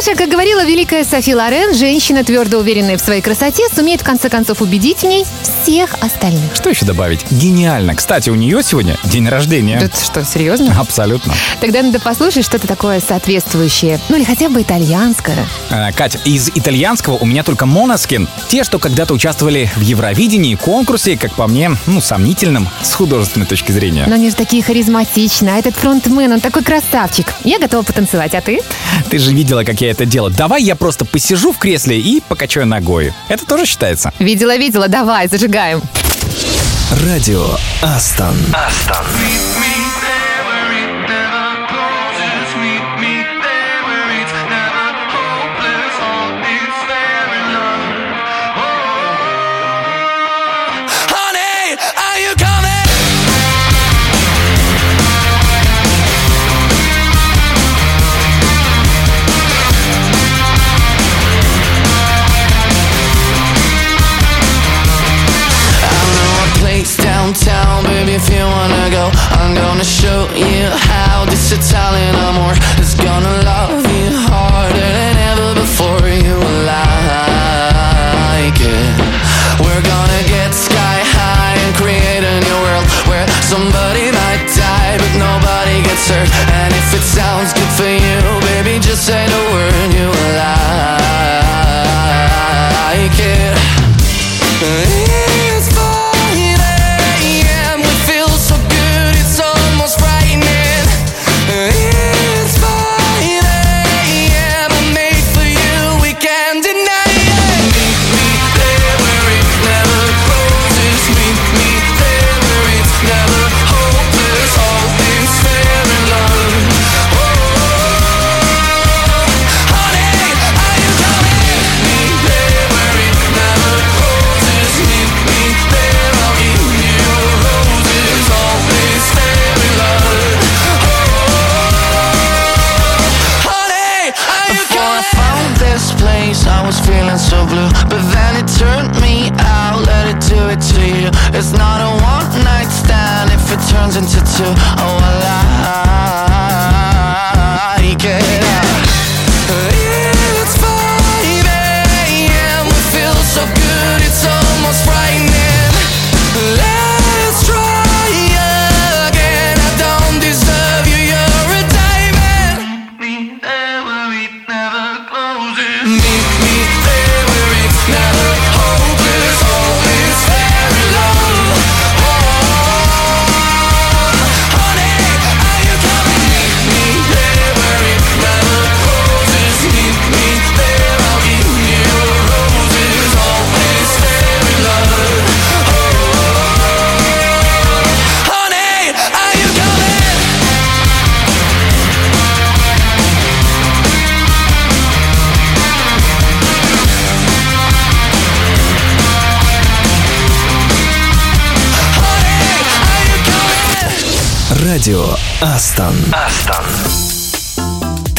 Саша, 0.00 0.16
как 0.16 0.28
говорила 0.28 0.64
великая 0.64 1.02
Софи 1.02 1.34
Лорен, 1.34 1.74
женщина, 1.74 2.22
твердо 2.22 2.58
уверенная 2.58 2.96
в 2.96 3.00
своей 3.00 3.20
красоте, 3.20 3.64
сумеет 3.74 4.02
в 4.02 4.04
конце 4.04 4.28
концов 4.28 4.62
убедить 4.62 4.98
в 4.98 5.02
ней 5.04 5.24
всех 5.42 5.94
остальных. 6.00 6.54
Что 6.54 6.70
еще 6.70 6.84
добавить? 6.86 7.28
Гениально. 7.32 7.96
Кстати, 7.96 8.30
у 8.30 8.36
нее 8.36 8.62
сегодня 8.62 8.96
день 9.04 9.28
рождения. 9.28 9.80
Это 9.82 9.98
что, 9.98 10.24
серьезно? 10.24 10.78
Абсолютно. 10.78 11.34
Тогда 11.60 11.82
надо 11.82 11.98
послушать 11.98 12.44
что-то 12.44 12.68
такое 12.68 13.00
соответствующее. 13.00 13.98
Ну 14.08 14.16
или 14.16 14.24
хотя 14.24 14.48
бы 14.48 14.62
итальянское. 14.62 15.36
Э, 15.70 15.90
Кать, 15.92 16.18
из 16.24 16.50
итальянского 16.50 17.16
у 17.16 17.26
меня 17.26 17.42
только 17.42 17.66
Моноскин. 17.66 18.28
Те, 18.48 18.62
что 18.62 18.78
когда-то 18.78 19.14
участвовали 19.14 19.68
в 19.74 19.80
Евровидении, 19.80 20.54
конкурсе, 20.54 21.16
как 21.16 21.34
по 21.34 21.48
мне, 21.48 21.72
ну, 21.86 22.00
сомнительном 22.00 22.68
с 22.82 22.94
художественной 22.94 23.46
точки 23.46 23.72
зрения. 23.72 24.04
Но 24.06 24.14
они 24.14 24.30
же 24.30 24.36
такие 24.36 24.62
харизматичные, 24.62 25.54
а 25.54 25.58
этот 25.58 25.74
фронтмен, 25.74 26.32
он 26.32 26.40
такой 26.40 26.62
красавчик. 26.62 27.34
Я 27.42 27.58
готова 27.58 27.82
потанцевать, 27.82 28.34
а 28.34 28.40
ты? 28.40 28.60
Ты 29.10 29.18
же 29.18 29.34
видела, 29.34 29.64
как 29.64 29.80
я 29.80 29.87
это 29.88 30.06
делаю. 30.06 30.32
Давай 30.34 30.62
я 30.62 30.76
просто 30.76 31.04
посижу 31.04 31.52
в 31.52 31.58
кресле 31.58 31.98
и 31.98 32.20
покачаю 32.26 32.66
ногой. 32.66 33.12
Это 33.28 33.46
тоже 33.46 33.66
считается. 33.66 34.12
Видела, 34.18 34.56
видела, 34.56 34.88
давай, 34.88 35.28
зажигаем. 35.28 35.82
Радио 37.04 37.46
Астон. 37.82 38.34
Астон. 38.52 39.04
Gonna 69.78 69.90
show 69.90 70.26
you 70.34 70.66
how 70.90 71.24
this 71.24 71.52
Italian 71.52 72.14
amor 72.16 72.52
is 72.82 72.96
gonna 72.96 73.42
love 73.46 73.86
you 73.86 74.10
harder 74.26 74.74
than 74.98 75.16
ever 75.30 75.54
before. 75.54 76.02
You 76.02 76.34
like 76.66 76.98
it. 78.58 78.98
We're 79.62 79.82
gonna 79.82 80.22
get 80.26 80.52
sky 80.52 80.98
high 81.14 81.54
and 81.62 81.76
create 81.76 82.24
a 82.26 82.40
new 82.42 82.58
world 82.66 82.86
Where 83.06 83.28
somebody 83.46 83.87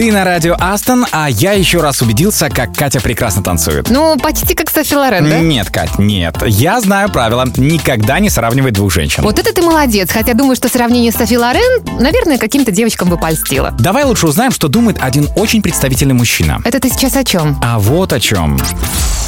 Ты 0.09 0.15
на 0.15 0.23
радио 0.23 0.55
Астон, 0.59 1.05
а 1.11 1.29
я 1.29 1.51
еще 1.51 1.81
раз 1.81 2.01
убедился, 2.01 2.49
как 2.49 2.73
Катя 2.73 2.99
прекрасно 2.99 3.43
танцует. 3.43 3.91
Ну, 3.91 4.17
почти 4.17 4.55
как 4.55 4.71
Софи 4.71 4.95
Лорен, 4.95 5.29
да? 5.29 5.37
Нет, 5.37 5.69
Кать, 5.69 5.99
нет. 5.99 6.35
Я 6.47 6.81
знаю 6.81 7.11
правила. 7.11 7.45
Никогда 7.57 8.17
не 8.17 8.31
сравнивать 8.31 8.73
двух 8.73 8.91
женщин. 8.91 9.21
Вот 9.21 9.37
это 9.37 9.53
ты 9.53 9.61
молодец, 9.61 10.09
хотя 10.09 10.33
думаю, 10.33 10.55
что 10.55 10.67
сравнение 10.67 11.11
с 11.11 11.15
Софи 11.15 11.37
Лорен, 11.37 12.01
наверное, 12.01 12.39
каким-то 12.39 12.71
девочкам 12.71 13.07
бы 13.07 13.19
польстило. 13.19 13.69
Давай 13.77 14.03
лучше 14.03 14.25
узнаем, 14.25 14.49
что 14.49 14.67
думает 14.67 14.97
один 14.99 15.29
очень 15.35 15.61
представительный 15.61 16.15
мужчина. 16.15 16.59
Это 16.65 16.79
ты 16.79 16.89
сейчас 16.89 17.15
о 17.15 17.23
чем? 17.23 17.59
А 17.61 17.77
вот 17.77 18.11
о 18.11 18.19
чем. 18.19 18.57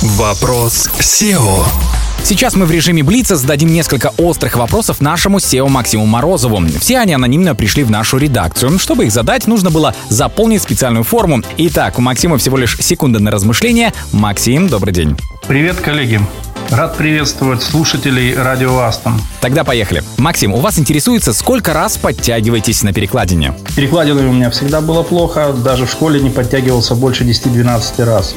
Вопрос 0.01 0.89
SEO. 0.97 1.63
Сейчас 2.23 2.55
мы 2.55 2.65
в 2.65 2.71
режиме 2.71 3.03
Блица 3.03 3.35
зададим 3.35 3.71
несколько 3.71 4.11
острых 4.17 4.55
вопросов 4.55 4.99
нашему 4.99 5.37
SEO 5.37 5.69
Максиму 5.69 6.07
Морозову. 6.07 6.59
Все 6.79 6.97
они 6.97 7.13
анонимно 7.13 7.53
пришли 7.53 7.83
в 7.83 7.91
нашу 7.91 8.17
редакцию. 8.17 8.79
Чтобы 8.79 9.05
их 9.05 9.11
задать, 9.11 9.45
нужно 9.45 9.69
было 9.69 9.93
заполнить 10.09 10.63
специальную 10.63 11.03
форму. 11.03 11.43
Итак, 11.57 11.99
у 11.99 12.01
Максима 12.01 12.39
всего 12.39 12.57
лишь 12.57 12.79
секунда 12.79 13.19
на 13.19 13.29
размышление. 13.29 13.93
Максим, 14.11 14.69
добрый 14.69 14.91
день. 14.91 15.15
Привет, 15.47 15.75
коллеги! 15.81 16.19
Рад 16.71 16.97
приветствовать 16.97 17.61
слушателей 17.61 18.33
Радио 18.33 18.79
Астон. 18.79 19.21
Тогда 19.39 19.63
поехали. 19.63 20.03
Максим, 20.17 20.55
у 20.55 20.61
вас 20.61 20.79
интересуется, 20.79 21.31
сколько 21.31 21.73
раз 21.73 21.97
подтягиваетесь 21.97 22.81
на 22.81 22.91
перекладине? 22.91 23.53
Перекладиной 23.75 24.25
у 24.25 24.31
меня 24.31 24.49
всегда 24.49 24.81
было 24.81 25.03
плохо, 25.03 25.53
даже 25.53 25.85
в 25.85 25.91
школе 25.91 26.19
не 26.21 26.31
подтягивался 26.31 26.95
больше 26.95 27.23
10-12 27.23 28.03
раз. 28.03 28.35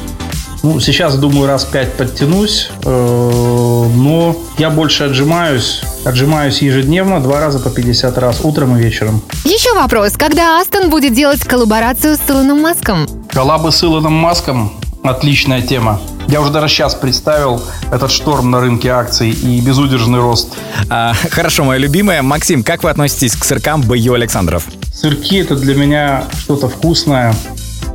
Ну, 0.65 0.79
сейчас, 0.79 1.15
думаю, 1.15 1.45
раз 1.45 1.63
5 1.63 1.93
подтянусь, 1.93 2.71
э, 2.83 2.89
но 2.89 4.35
я 4.57 4.71
больше 4.71 5.03
отжимаюсь. 5.03 5.83
Отжимаюсь 6.05 6.59
ежедневно, 6.63 7.19
два 7.21 7.39
раза 7.39 7.59
по 7.59 7.69
50 7.69 8.17
раз, 8.17 8.39
утром 8.41 8.75
и 8.75 8.81
вечером. 8.81 9.21
Еще 9.43 9.75
вопрос. 9.75 10.13
Когда 10.13 10.59
Астон 10.59 10.89
будет 10.89 11.13
делать 11.13 11.41
коллаборацию 11.41 12.15
с 12.15 12.27
Илоном 12.27 12.63
Маском? 12.63 13.07
Коллабы 13.31 13.71
с 13.71 13.83
Илоном 13.83 14.13
Маском– 14.13 14.73
отличная 15.03 15.61
тема. 15.61 16.01
Я 16.29 16.41
уже 16.41 16.51
даже 16.51 16.67
сейчас 16.69 16.95
представил 16.95 17.61
этот 17.91 18.09
шторм 18.09 18.49
на 18.49 18.59
рынке 18.59 18.89
акций 18.89 19.29
и 19.29 19.61
безудержный 19.61 20.19
рост. 20.19 20.55
А, 20.89 21.13
хорошо, 21.29 21.63
моя 21.63 21.79
любимая. 21.79 22.23
Максим, 22.23 22.63
как 22.63 22.81
вы 22.81 22.89
относитесь 22.89 23.35
к 23.35 23.45
сыркам 23.45 23.83
Б.Ю. 23.83 24.15
Александров? 24.15 24.65
Сырки– 24.91 25.37
это 25.41 25.55
для 25.55 25.75
меня 25.75 26.23
что-то 26.39 26.69
вкусное 26.69 27.35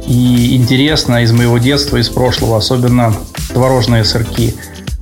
и 0.07 0.57
интересное 0.57 1.23
из 1.23 1.33
моего 1.33 1.59
детства, 1.59 1.97
из 1.97 2.09
прошлого, 2.09 2.57
особенно 2.59 3.15
творожные 3.53 4.05
сырки. 4.05 4.55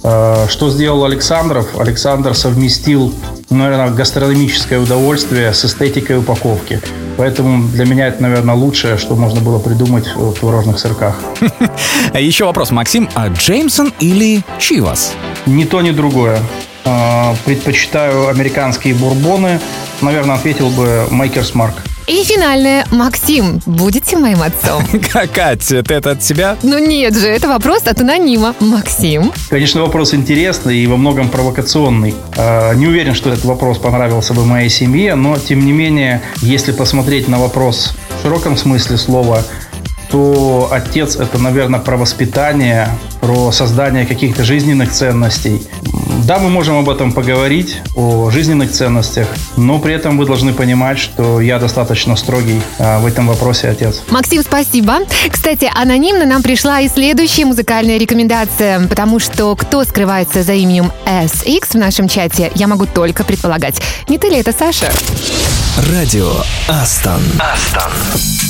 Э, 0.03 0.46
Что 0.49 0.70
сделал 0.70 1.05
Александров? 1.05 1.78
Александр 1.78 2.34
совместил, 2.34 3.12
наверное, 3.51 3.90
гастрономическое 3.90 4.78
удовольствие 4.78 5.53
с 5.53 5.64
эстетикой 5.64 6.18
упаковки. 6.18 6.80
Поэтому 7.16 7.66
для 7.68 7.84
меня 7.84 8.07
это, 8.09 8.22
наверное, 8.22 8.55
лучшее, 8.55 8.96
что 8.96 9.16
можно 9.16 9.40
было 9.40 9.59
придумать 9.59 10.07
в 10.14 10.34
творожных 10.34 10.78
сырках. 10.78 11.16
Еще 12.14 12.44
вопрос, 12.44 12.70
Максим. 12.70 13.09
А 13.14 13.28
Джеймсон 13.28 13.92
или 13.99 14.44
Чивас? 14.59 15.14
Ни 15.46 15.64
то, 15.64 15.80
ни 15.80 15.90
другое. 15.90 16.40
Э, 16.84 17.34
Предпочитаю 17.44 18.28
американские 18.28 18.94
бурбоны. 18.94 19.59
Наверное, 20.01 20.36
ответил 20.36 20.70
бы 20.70 21.07
Майкерс 21.11 21.55
Марк. 21.55 21.82
И 22.09 22.25
финальное. 22.25 22.87
Максим, 22.91 23.61
будете 23.67 24.17
моим 24.17 24.41
отцом? 24.43 24.83
Кать, 25.35 25.67
ты 25.69 25.77
это 25.77 26.13
от 26.13 26.25
себя? 26.25 26.57
Ну 26.63 26.79
нет 26.79 27.15
же, 27.15 27.29
это 27.29 27.49
вопрос 27.49 27.83
от 27.85 28.01
анонима. 28.01 28.55
Максим? 28.61 29.31
Конечно, 29.51 29.83
вопрос 29.83 30.15
интересный 30.15 30.79
и 30.79 30.87
во 30.87 30.97
многом 30.97 31.29
провокационный. 31.29 32.15
Э, 32.35 32.75
Не 32.77 32.87
уверен, 32.87 33.15
что 33.15 33.31
этот 33.31 33.45
вопрос 33.45 33.77
понравился 33.77 34.33
бы 34.33 34.47
моей 34.47 34.71
семье, 34.71 35.17
но, 35.17 35.37
тем 35.37 35.65
не 35.67 35.73
менее, 35.73 36.23
если 36.41 36.73
посмотреть 36.73 37.29
на 37.29 37.39
вопрос 37.39 37.93
в 38.19 38.23
широком 38.23 38.57
смысле 38.57 38.97
слова, 38.97 39.45
то 40.11 40.69
отец– 40.71 41.17
это, 41.21 41.39
наверное, 41.39 41.81
про 41.81 41.97
воспитание, 41.97 42.89
про 43.21 43.53
создание 43.53 44.07
каких-то 44.07 44.45
жизненных 44.45 44.91
ценностей. 44.91 45.63
Да, 46.25 46.39
мы 46.39 46.51
можем 46.51 46.77
об 46.77 46.91
этом 46.91 47.13
поговорить, 47.13 47.81
о 47.95 48.31
жизненных 48.31 48.71
ценностях, 48.71 49.29
но 49.57 49.79
при 49.79 49.95
этом 49.95 50.19
вы 50.19 50.27
должны 50.27 50.53
понимать, 50.53 50.99
что 50.99 51.41
я 51.41 51.59
достаточно 51.59 52.17
строгий 52.17 52.61
э, 52.79 52.99
в 52.99 53.07
этом 53.07 53.27
вопросе 53.29 53.69
отец. 53.69 54.03
Максим, 54.11 54.43
спасибо. 54.43 54.99
Кстати, 55.31 55.71
анонимно 55.75 56.27
нам 56.27 56.43
пришла 56.43 56.81
и 56.81 56.89
следующая 56.89 57.45
музыкальная 57.47 57.99
рекомендация, 57.99 58.87
потому 58.89 59.19
что 59.19 59.57
кто 59.57 59.85
скрывается 59.85 60.43
за 60.43 60.55
именем 60.55 60.93
SX 61.07 61.69
в 61.73 61.75
нашем 61.77 62.09
чате, 62.09 62.51
я 62.55 62.67
могу 62.67 62.87
только 62.87 63.25
предполагать. 63.25 63.81
Не 64.09 64.19
ты 64.19 64.29
ли 64.29 64.37
это, 64.37 64.53
Саша? 64.53 64.87
Радио 65.91 66.31
Астон. 66.69 67.23
Астон. 67.39 68.47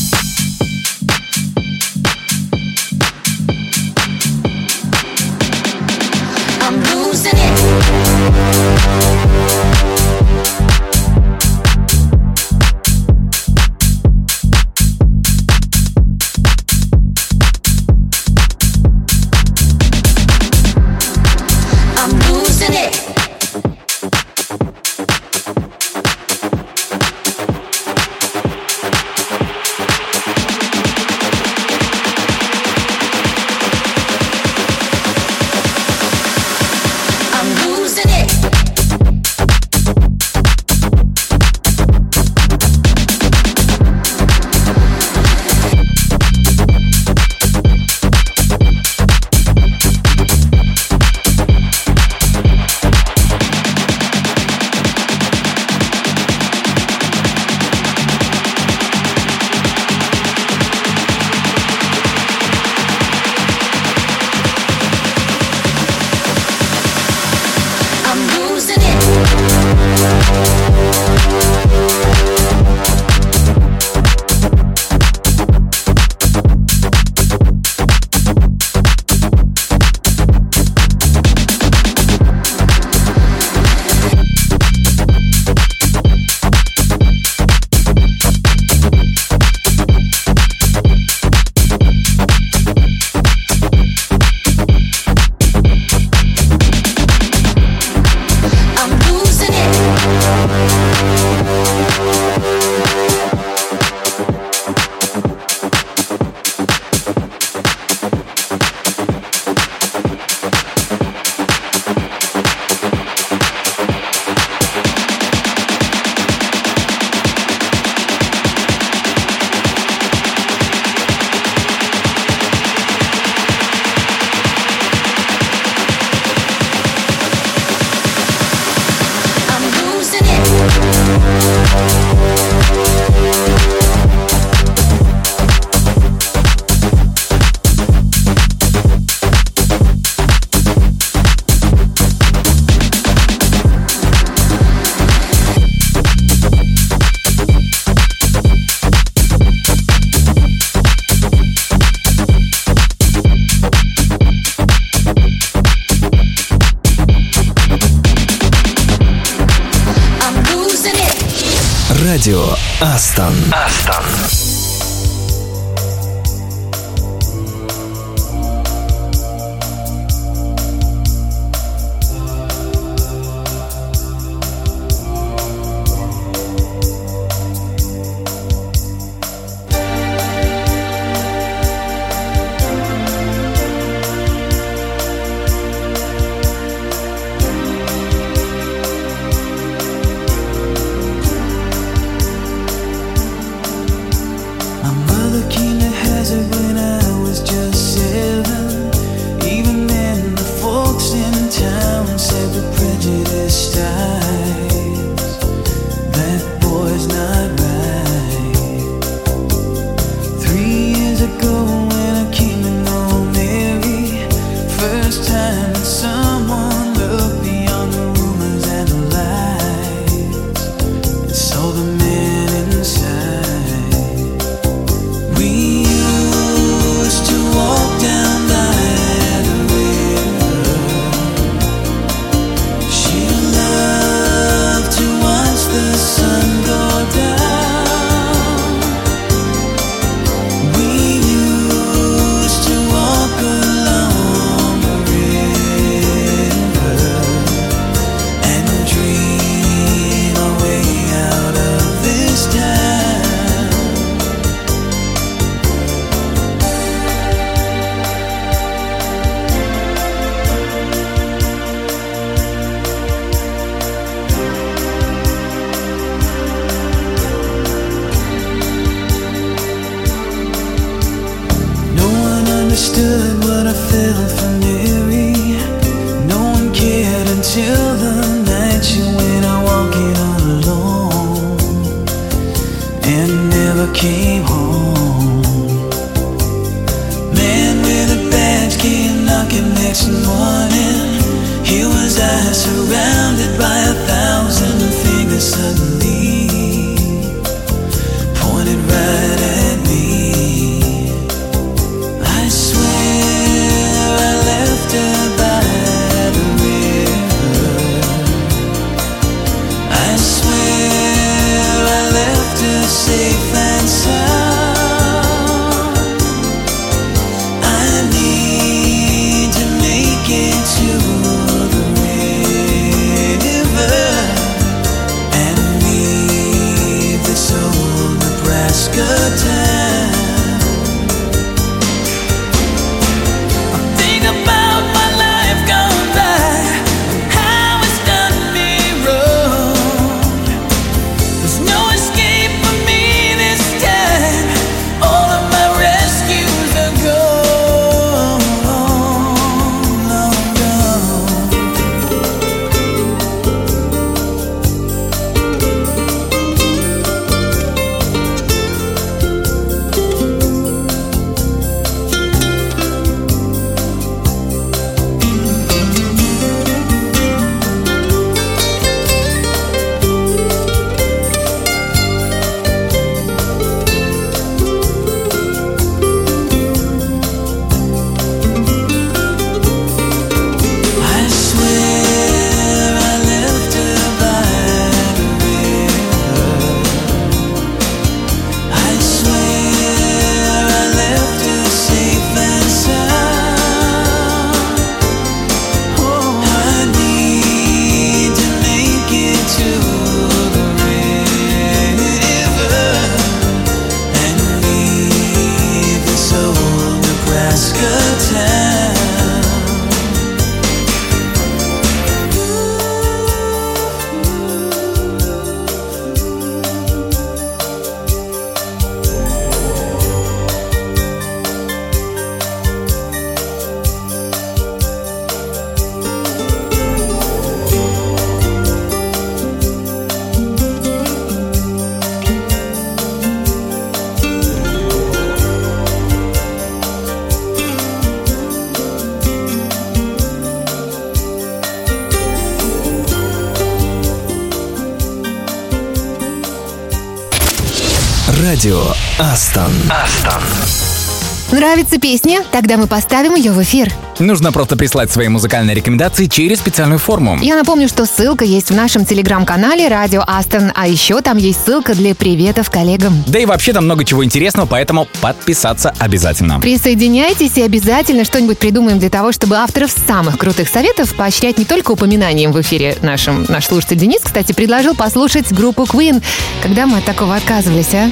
нравится 451.79 452.01
песня? 452.01 452.43
Тогда 452.51 452.77
мы 452.77 452.89
поставим 452.89 453.37
ее 453.37 453.53
в 453.53 453.63
эфир. 453.63 453.93
Нужно 454.19 454.51
просто 454.51 454.77
прислать 454.77 455.13
свои 455.13 455.29
музыкальные 455.29 455.77
рекомендации 455.77 456.27
через 456.27 456.59
специальную 456.59 456.99
форму. 456.99 457.39
Я 457.41 457.55
напомню, 457.55 457.87
что 457.87 458.05
ссылка 458.05 458.45
есть 458.45 458.71
в 458.71 458.75
нашем 458.75 459.05
телеграм-канале 459.05 459.87
«Радио 459.87 460.25
Астон», 460.27 460.73
а 460.75 460.89
еще 460.89 461.21
там 461.21 461.37
есть 461.37 461.65
ссылка 461.65 461.95
для 461.95 462.17
приветов 462.17 462.69
коллегам. 462.69 463.23
Да 463.29 463.39
и 463.39 463.47
вообще 463.47 463.73
там 463.73 463.85
много 463.85 464.05
чего 464.05 464.25
интересного, 464.25 464.67
поэтому 464.67 465.07
подписаться 465.21 465.95
обязательно. 466.01 466.59
Присоединяйтесь 466.59 467.57
и 467.57 467.63
обязательно 467.63 468.25
что-нибудь 468.25 468.59
придумаем 468.59 468.99
для 468.99 469.11
того, 469.11 469.31
чтобы 469.31 469.55
авторов 469.55 469.93
самых 470.09 470.37
крутых 470.37 470.69
советов 470.69 471.15
поощрять 471.15 471.59
не 471.59 471.65
только 471.65 471.93
упоминанием 471.93 472.51
в 472.51 472.61
эфире 472.61 472.97
нашим. 473.03 473.47
Наш 473.49 473.67
слушатель 473.67 473.99
Денис, 473.99 474.21
кстати, 474.21 474.53
предложил 474.53 474.97
послушать 474.97 475.53
группу 475.53 475.85
Queen. 475.85 476.25
Когда 476.61 476.87
мы 476.87 476.99
от 476.99 477.05
такого 477.05 477.37
отказывались, 477.37 477.95
а? 477.95 478.11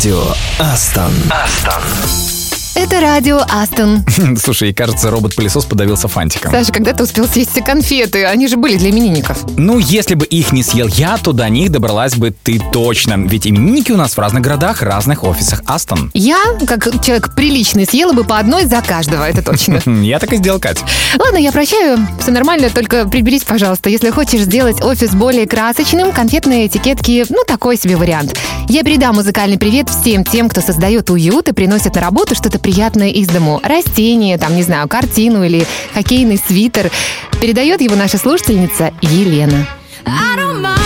Радио 0.00 0.32
Астон. 0.58 1.12
Астон. 1.30 2.19
Это 2.82 2.98
радио 2.98 3.42
Астон. 3.46 4.06
Слушай, 4.42 4.70
и 4.70 4.72
кажется, 4.72 5.10
робот-пылесос 5.10 5.66
подавился 5.66 6.08
фантиком. 6.08 6.50
Саша, 6.50 6.72
когда 6.72 6.94
ты 6.94 7.02
успел 7.02 7.28
съесть 7.28 7.50
все 7.50 7.60
конфеты? 7.60 8.24
Они 8.24 8.48
же 8.48 8.56
были 8.56 8.78
для 8.78 8.88
именинников. 8.88 9.44
Ну, 9.58 9.78
если 9.78 10.14
бы 10.14 10.24
их 10.24 10.50
не 10.52 10.62
съел 10.62 10.88
я, 10.88 11.18
то 11.18 11.32
до 11.32 11.46
них 11.50 11.70
добралась 11.70 12.14
бы 12.14 12.30
ты 12.30 12.58
точно. 12.72 13.16
Ведь 13.18 13.46
именинники 13.46 13.92
у 13.92 13.98
нас 13.98 14.14
в 14.14 14.18
разных 14.18 14.42
городах, 14.42 14.80
разных 14.80 15.24
офисах 15.24 15.62
Астон. 15.66 16.10
Я, 16.14 16.38
как 16.66 17.04
человек 17.04 17.34
приличный, 17.34 17.84
съела 17.84 18.14
бы 18.14 18.24
по 18.24 18.38
одной 18.38 18.64
за 18.64 18.80
каждого, 18.80 19.28
это 19.28 19.42
точно. 19.42 19.82
Я 20.00 20.18
так 20.18 20.32
и 20.32 20.36
сделал, 20.36 20.58
Кать. 20.58 20.82
Ладно, 21.18 21.36
я 21.36 21.52
прощаю, 21.52 21.98
все 22.18 22.30
нормально, 22.30 22.70
только 22.70 23.06
приберись, 23.06 23.44
пожалуйста. 23.44 23.90
Если 23.90 24.08
хочешь 24.08 24.40
сделать 24.40 24.82
офис 24.82 25.10
более 25.10 25.46
красочным, 25.46 26.12
конфетные 26.12 26.66
этикетки, 26.66 27.26
ну, 27.28 27.44
такой 27.46 27.76
себе 27.76 27.96
вариант. 27.96 28.38
Я 28.68 28.82
передам 28.84 29.16
музыкальный 29.16 29.58
привет 29.58 29.90
всем 29.90 30.24
тем, 30.24 30.48
кто 30.48 30.62
создает 30.62 31.10
уют 31.10 31.48
и 31.48 31.52
приносит 31.52 31.96
на 31.96 32.00
работу 32.00 32.34
что-то 32.34 32.58
приятное 32.58 32.69
из 33.10 33.26
дому. 33.26 33.60
Растение, 33.62 34.38
там, 34.38 34.56
не 34.56 34.62
знаю, 34.62 34.88
картину 34.88 35.44
или 35.44 35.66
хоккейный 35.94 36.38
свитер. 36.38 36.90
Передает 37.40 37.80
его 37.80 37.96
наша 37.96 38.18
слушательница 38.18 38.92
Елена. 39.02 39.66
I 40.06 40.36
don't 40.36 40.62
mind 40.62 40.79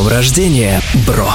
днем 0.00 0.08
рождения, 0.08 0.82
бро! 1.06 1.30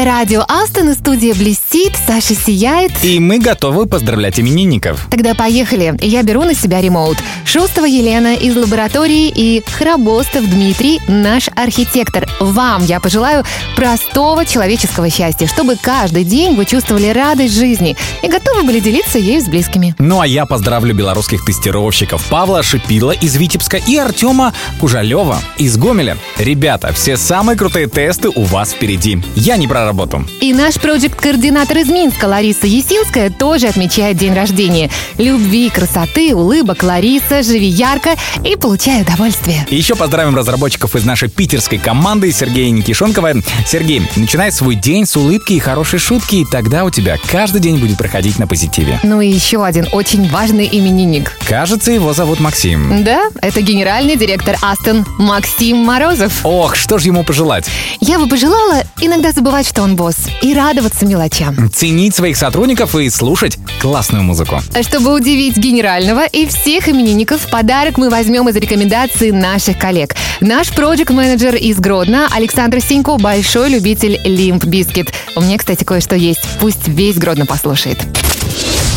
Это 0.00 0.08
радио 0.08 0.44
Астон 0.48 0.88
и 0.88 0.94
студия 0.94 1.34
блестит, 1.34 1.92
Саша 2.06 2.34
сияет. 2.34 2.90
И 3.02 3.20
мы 3.20 3.38
готовы 3.38 3.84
поздравлять 3.84 4.40
именинников. 4.40 5.06
Тогда 5.10 5.34
поехали. 5.34 5.94
Я 6.00 6.22
беру 6.22 6.42
на 6.44 6.54
себя 6.54 6.80
ремоут. 6.80 7.18
Шустова 7.44 7.84
Елена 7.84 8.34
из 8.34 8.56
лаборатории 8.56 9.30
и 9.34 9.62
Храбостов 9.66 10.48
Дмитрий, 10.48 11.00
наш 11.06 11.50
архитектор. 11.54 12.26
Вам 12.40 12.82
я 12.86 12.98
пожелаю 12.98 13.44
простого 13.76 14.46
человеческого 14.46 15.10
счастья, 15.10 15.46
чтобы 15.46 15.76
каждый 15.76 16.24
день 16.24 16.54
вы 16.54 16.64
чувствовали 16.64 17.08
радость 17.08 17.54
жизни 17.54 17.94
и 18.22 18.28
готовы 18.28 18.62
были 18.62 18.80
делиться 18.80 19.18
ею 19.18 19.42
с 19.42 19.48
близкими. 19.48 19.94
Ну 19.98 20.20
а 20.20 20.26
я 20.26 20.46
поздравлю 20.46 20.94
белорусских 20.94 21.44
тестировщиков 21.44 22.24
Павла 22.30 22.62
Шипила 22.62 23.10
из 23.10 23.36
Витебска 23.36 23.76
и 23.76 23.96
Артема 23.98 24.54
Кужалева 24.80 25.40
из 25.58 25.76
Гомеля. 25.76 26.16
Ребята, 26.38 26.90
все 26.94 27.18
самые 27.18 27.58
крутые 27.58 27.86
тесты 27.86 28.30
у 28.30 28.44
вас 28.44 28.72
впереди. 28.72 29.22
Я 29.34 29.58
не 29.58 29.68
про 29.68 29.89
работу. 29.90 30.24
И 30.40 30.52
наш 30.52 30.74
проект-координатор 30.76 31.78
из 31.78 31.88
Минска 31.88 32.26
Лариса 32.26 32.66
Есинская 32.66 33.28
тоже 33.30 33.66
отмечает 33.66 34.16
день 34.16 34.34
рождения. 34.34 34.88
Любви, 35.18 35.68
красоты, 35.68 36.34
улыбок, 36.34 36.82
Лариса, 36.82 37.42
живи 37.42 37.66
ярко 37.66 38.10
и 38.44 38.54
получай 38.56 39.02
удовольствие. 39.02 39.66
Еще 39.68 39.96
поздравим 39.96 40.36
разработчиков 40.36 40.94
из 40.94 41.04
нашей 41.04 41.28
питерской 41.28 41.78
команды 41.78 42.32
Сергея 42.32 42.70
Никишонкова. 42.70 43.32
Сергей, 43.66 44.02
начинай 44.16 44.52
свой 44.52 44.76
день 44.76 45.06
с 45.06 45.16
улыбки 45.16 45.54
и 45.54 45.58
хорошей 45.58 45.98
шутки, 45.98 46.36
и 46.36 46.44
тогда 46.44 46.84
у 46.84 46.90
тебя 46.90 47.16
каждый 47.30 47.60
день 47.60 47.78
будет 47.78 47.98
проходить 47.98 48.38
на 48.38 48.46
позитиве. 48.46 49.00
Ну 49.02 49.20
и 49.20 49.28
еще 49.28 49.64
один 49.64 49.88
очень 49.92 50.28
важный 50.30 50.68
именинник. 50.70 51.32
Кажется, 51.46 51.90
его 51.90 52.12
зовут 52.12 52.38
Максим. 52.40 53.02
Да, 53.04 53.24
это 53.42 53.60
генеральный 53.60 54.16
директор 54.16 54.56
Aston 54.62 55.04
Максим 55.18 55.78
Морозов. 55.78 56.40
Ох, 56.44 56.76
что 56.76 56.98
же 56.98 57.08
ему 57.08 57.24
пожелать? 57.24 57.68
Я 58.00 58.18
бы 58.18 58.28
пожелала 58.28 58.84
иногда 59.00 59.32
забывать, 59.32 59.66
что 59.66 59.79
это 59.80 59.84
он 59.84 59.96
босс. 59.96 60.16
И 60.42 60.54
радоваться 60.54 61.06
мелочам. 61.06 61.70
Ценить 61.70 62.14
своих 62.14 62.36
сотрудников 62.36 62.94
и 62.94 63.08
слушать 63.08 63.58
классную 63.80 64.22
музыку. 64.22 64.60
Чтобы 64.82 65.14
удивить 65.14 65.56
генерального 65.56 66.26
и 66.26 66.46
всех 66.46 66.88
именинников, 66.88 67.48
подарок 67.50 67.96
мы 67.96 68.10
возьмем 68.10 68.48
из 68.48 68.56
рекомендаций 68.56 69.32
наших 69.32 69.78
коллег. 69.78 70.14
Наш 70.40 70.68
проект 70.70 71.10
менеджер 71.10 71.54
из 71.54 71.78
Гродно 71.78 72.28
Александр 72.30 72.80
Синько– 72.80 73.16
большой 73.18 73.70
любитель 73.70 74.20
Limp 74.24 74.64
Bizkit. 74.64 75.12
У 75.36 75.40
меня, 75.40 75.56
кстати, 75.56 75.84
кое-что 75.84 76.16
есть. 76.16 76.40
Пусть 76.60 76.86
весь 76.88 77.16
Гродно 77.16 77.46
послушает. 77.46 77.98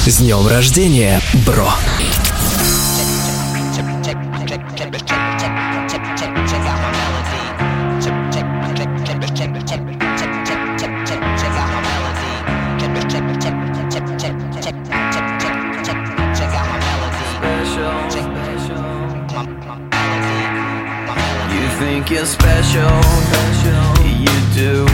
С 0.06 0.18
днем 0.18 0.46
рождения, 0.48 1.22
бро! 1.46 1.70
you're 22.14 22.26
special. 22.26 22.90
You 24.06 24.86
do. 24.86 24.93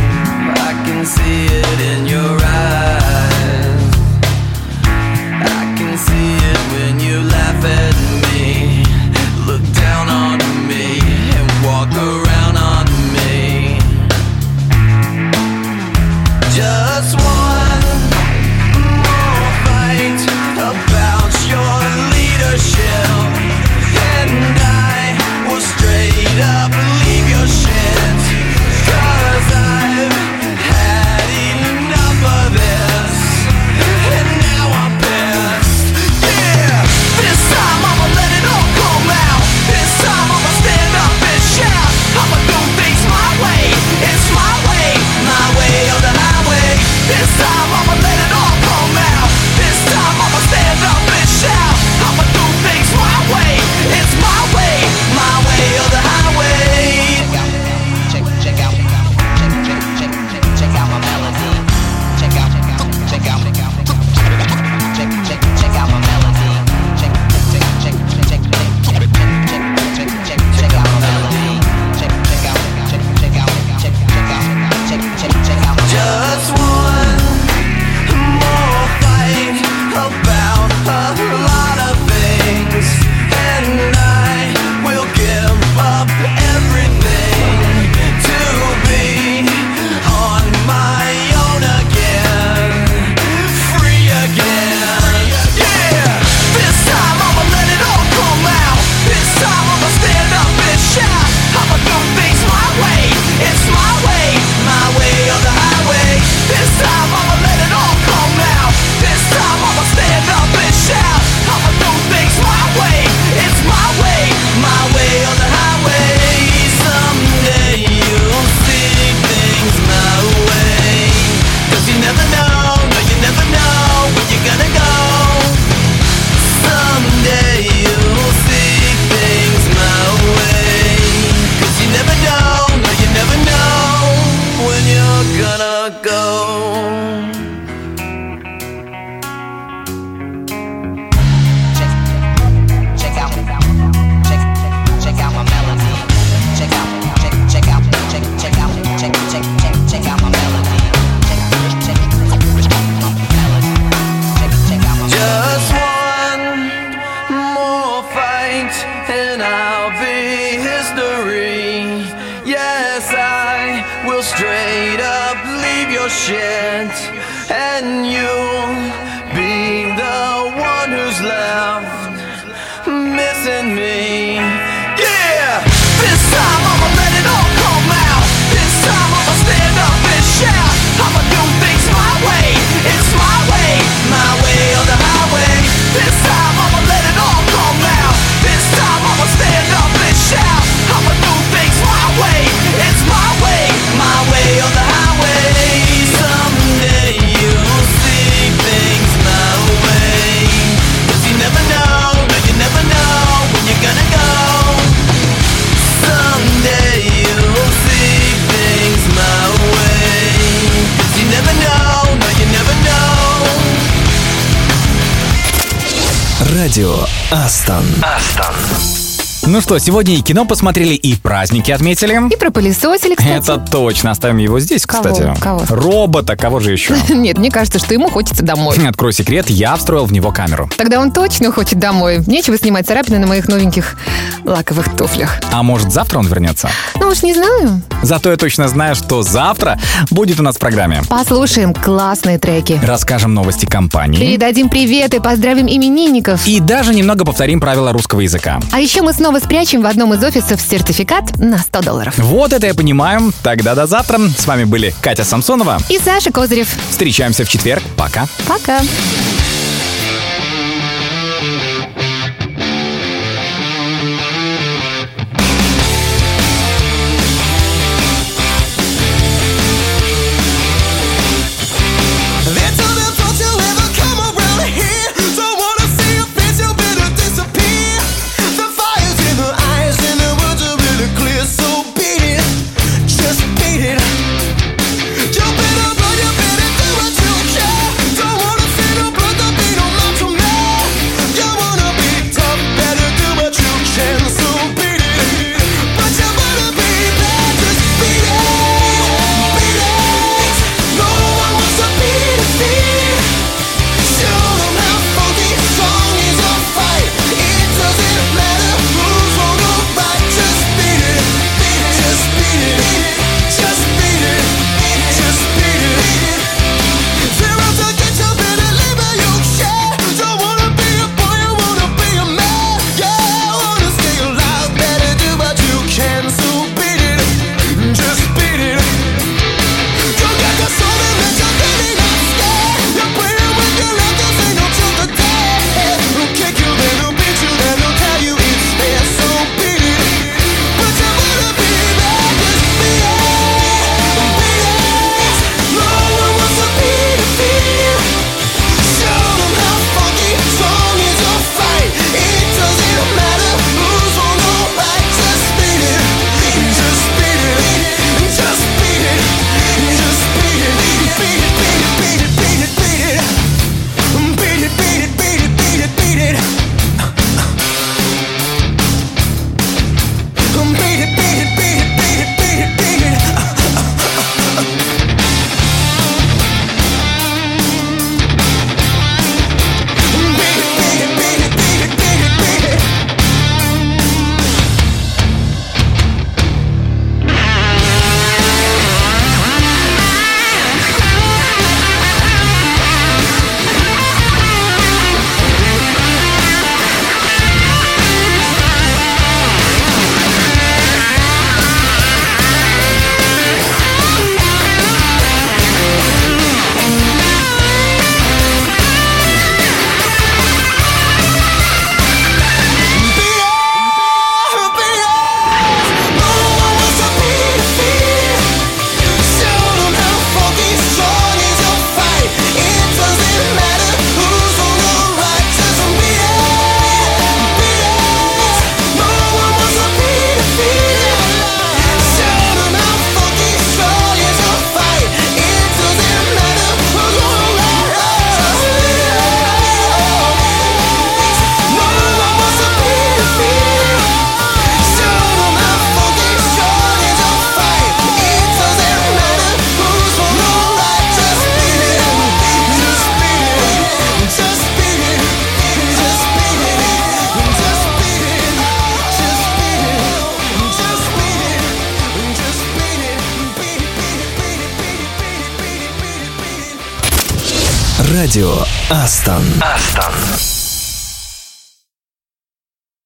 сегодня 219.80 220.16
и 220.16 220.22
кино 220.22 220.46
посмотрели, 220.46 220.94
и 220.94 221.16
праздники 221.16 221.72
отметили. 221.72 222.20
И 222.34 222.38
пропылесосили, 222.38 223.16
кстати. 223.16 223.34
Это 223.34 223.58
точно. 223.58 224.12
Оставим 224.12 224.38
его 224.38 224.60
здесь, 224.60 224.86
кого? 224.86 225.04
кстати. 225.04 225.34
Кого? 225.40 225.64
Робота, 225.70 226.36
кого 226.36 226.60
же 226.60 226.72
еще? 226.72 226.96
Нет, 227.10 227.38
мне 227.38 227.52
кажется, 227.52 227.80
что 227.80 227.94
ему 227.94 228.10
хочется 228.10 228.44
домой. 228.44 228.78
Открой 228.88 229.14
секрет, 229.14 229.50
я 229.50 229.76
встроил 229.76 230.06
в 230.06 230.14
него 230.14 230.32
камеру. 230.32 230.70
Тогда 230.78 231.00
он 231.00 231.12
точно 231.12 231.52
хочет 231.52 231.80
домой. 231.80 232.20
Нечего 232.28 232.58
снимать 232.58 232.88
царапины 232.88 233.20
на 233.20 233.28
моих 233.28 233.48
новеньких 233.48 233.96
лаковых 234.44 234.96
туфлях. 234.96 235.40
А 235.52 235.64
может, 235.64 235.92
завтра 235.92 236.20
он 236.20 236.28
вернется? 236.28 236.70
Ну 237.00 237.08
уж 237.10 237.24
не 237.24 237.34
знаю. 237.34 237.82
Зато 238.02 238.32
я 238.32 238.38
точно 238.38 238.68
знаю, 238.68 238.96
что 238.96 239.22
завтра 239.22 239.80
будет 240.10 240.40
у 240.40 240.44
нас 240.44 240.56
в 240.56 240.60
программе. 240.60 241.02
Послушаем 241.10 241.74
классные 241.74 242.40
треки. 242.40 242.80
Расскажем 242.84 243.34
новости 243.34 243.66
компании. 243.66 244.20
Передадим 244.20 244.70
привет 244.70 245.14
и 245.14 245.20
поздравим 245.20 245.68
именинников. 245.68 246.48
И 246.48 246.60
даже 246.60 246.94
немного 246.96 247.26
повторим 247.26 247.60
правила 247.60 247.92
русского 247.92 248.22
языка. 248.22 248.60
А 248.72 248.80
еще 248.80 249.02
мы 249.02 249.14
снова 249.14 249.40
спрячем 249.40 249.69
получим 249.70 249.84
в 249.84 249.86
одном 249.86 250.16
из 250.16 250.24
офисов 250.24 250.60
сертификат 250.62 251.38
на 251.38 251.60
100 251.60 251.82
долларов. 251.82 252.18
Вот 252.18 252.54
это 252.54 252.66
я 252.66 252.74
понимаю. 252.74 253.32
Тогда 253.44 253.76
до 253.76 253.86
завтра. 253.86 254.20
С 254.36 254.48
вами 254.48 254.64
были 254.64 254.96
Катя 255.00 255.24
Самсонова 255.24 255.78
и 255.90 256.00
Саша 256.00 256.32
Козырев. 256.32 256.68
Встречаемся 256.90 257.46
в 257.46 257.50
четверг. 257.50 257.84
Пока. 257.96 258.26
Пока. 258.48 258.80